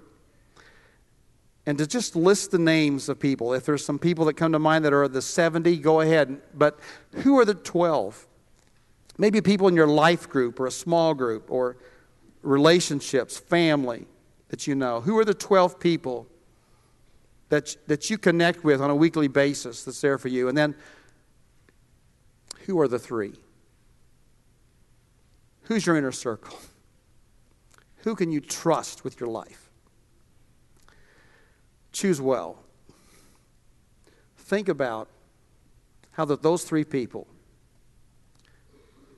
and 1.67 1.77
to 1.79 1.89
just 1.89 2.15
list 2.15 2.53
the 2.53 2.61
names 2.61 3.09
of 3.09 3.19
people. 3.19 3.53
If 3.53 3.67
there's 3.67 3.85
some 3.85 3.99
people 3.99 4.27
that 4.27 4.35
come 4.35 4.53
to 4.53 4.61
mind 4.61 4.85
that 4.85 4.93
are 4.93 5.09
the 5.09 5.21
70, 5.21 5.77
go 5.79 6.03
ahead. 6.03 6.41
But 6.55 6.79
who 7.25 7.37
are 7.41 7.45
the 7.45 7.55
12? 7.55 8.29
Maybe 9.19 9.41
people 9.41 9.67
in 9.67 9.75
your 9.75 9.89
life 9.89 10.29
group 10.29 10.61
or 10.61 10.69
a 10.69 10.71
small 10.71 11.15
group 11.15 11.51
or 11.51 11.79
relationships, 12.43 13.39
family 13.39 14.07
that 14.51 14.67
you 14.67 14.75
know. 14.75 15.01
Who 15.01 15.19
are 15.19 15.25
the 15.25 15.35
12 15.35 15.81
people 15.81 16.27
that, 17.49 17.77
that 17.87 18.11
you 18.11 18.19
connect 18.19 18.63
with 18.63 18.81
on 18.81 18.91
a 18.91 18.95
weekly 18.95 19.29
basis 19.29 19.85
that's 19.85 20.01
there 20.01 20.19
for 20.19 20.29
you? 20.29 20.49
And 20.49 20.59
then 20.59 20.75
who 22.67 22.79
are 22.81 22.89
the 22.89 22.99
three? 22.99 23.35
Who's 25.63 25.87
your 25.87 25.97
inner 25.97 26.13
circle? 26.13 26.59
Who 28.03 28.15
can 28.15 28.33
you 28.33 28.41
trust 28.41 29.05
with 29.05 29.21
your 29.21 29.29
life? 29.29 29.69
Choose 31.93 32.21
well. 32.21 32.59
Think 34.39 34.69
about 34.69 35.09
how 36.13 36.25
that 36.25 36.43
those 36.43 36.65
three 36.65 36.85
people 36.85 37.27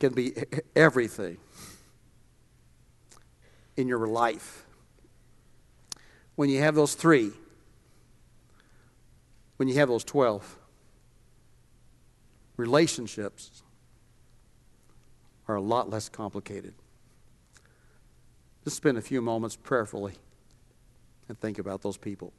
can 0.00 0.12
be 0.12 0.32
everything 0.74 1.38
in 3.76 3.86
your 3.86 4.06
life. 4.08 4.66
When 6.34 6.48
you 6.48 6.60
have 6.60 6.74
those 6.74 6.94
three, 6.94 7.32
when 9.56 9.68
you 9.68 9.74
have 9.74 9.88
those 9.88 10.04
12, 10.04 10.58
relationships 12.56 13.62
are 15.46 15.56
a 15.56 15.60
lot 15.60 15.90
less 15.90 16.08
complicated. 16.08 16.74
Just 18.64 18.76
spend 18.76 18.96
a 18.96 19.02
few 19.02 19.20
moments 19.20 19.56
prayerfully 19.56 20.14
and 21.28 21.38
think 21.38 21.58
about 21.58 21.82
those 21.82 21.96
people. 21.96 22.32